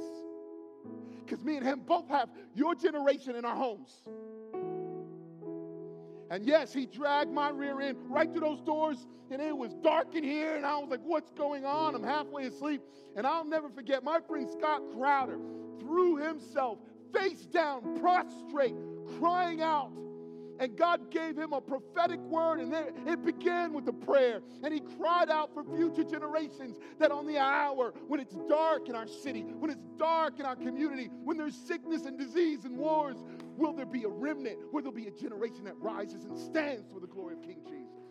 Because 1.24 1.44
me 1.44 1.56
and 1.56 1.66
him 1.66 1.80
both 1.86 2.08
have 2.08 2.28
your 2.54 2.74
generation 2.74 3.36
in 3.36 3.44
our 3.44 3.56
homes. 3.56 4.02
And 6.30 6.46
yes, 6.46 6.72
he 6.72 6.86
dragged 6.86 7.30
my 7.30 7.50
rear 7.50 7.80
end 7.80 7.98
right 8.08 8.30
through 8.30 8.40
those 8.40 8.62
doors, 8.62 9.06
and 9.30 9.40
it 9.40 9.56
was 9.56 9.74
dark 9.74 10.14
in 10.14 10.24
here, 10.24 10.56
and 10.56 10.64
I 10.64 10.78
was 10.78 10.88
like, 10.88 11.02
What's 11.04 11.30
going 11.32 11.64
on? 11.64 11.94
I'm 11.94 12.02
halfway 12.02 12.46
asleep. 12.46 12.82
And 13.16 13.26
I'll 13.26 13.44
never 13.44 13.68
forget, 13.68 14.02
my 14.02 14.20
friend 14.20 14.48
Scott 14.50 14.80
Crowder 14.94 15.38
threw 15.78 16.16
himself 16.16 16.78
face 17.12 17.44
down, 17.44 18.00
prostrate, 18.00 18.74
crying 19.18 19.60
out 19.60 19.92
and 20.62 20.76
God 20.76 21.10
gave 21.10 21.36
him 21.36 21.52
a 21.52 21.60
prophetic 21.60 22.20
word, 22.20 22.60
and 22.60 22.72
it 22.72 23.24
began 23.24 23.72
with 23.72 23.88
a 23.88 23.92
prayer. 23.92 24.40
And 24.62 24.72
he 24.72 24.78
cried 24.96 25.28
out 25.28 25.52
for 25.52 25.64
future 25.64 26.04
generations 26.04 26.78
that 27.00 27.10
on 27.10 27.26
the 27.26 27.36
hour 27.36 27.92
when 28.06 28.20
it's 28.20 28.36
dark 28.48 28.88
in 28.88 28.94
our 28.94 29.08
city, 29.08 29.40
when 29.40 29.72
it's 29.72 29.82
dark 29.98 30.38
in 30.38 30.46
our 30.46 30.54
community, 30.54 31.10
when 31.24 31.36
there's 31.36 31.56
sickness 31.56 32.04
and 32.06 32.16
disease 32.16 32.64
and 32.64 32.78
wars, 32.78 33.16
will 33.56 33.72
there 33.72 33.84
be 33.84 34.04
a 34.04 34.08
remnant? 34.08 34.56
Will 34.72 34.82
there 34.82 34.92
be 34.92 35.08
a 35.08 35.10
generation 35.10 35.64
that 35.64 35.76
rises 35.78 36.26
and 36.26 36.38
stands 36.38 36.86
for 36.92 37.00
the 37.00 37.08
glory 37.08 37.34
of 37.34 37.42
King 37.42 37.58
Jesus? 37.68 38.01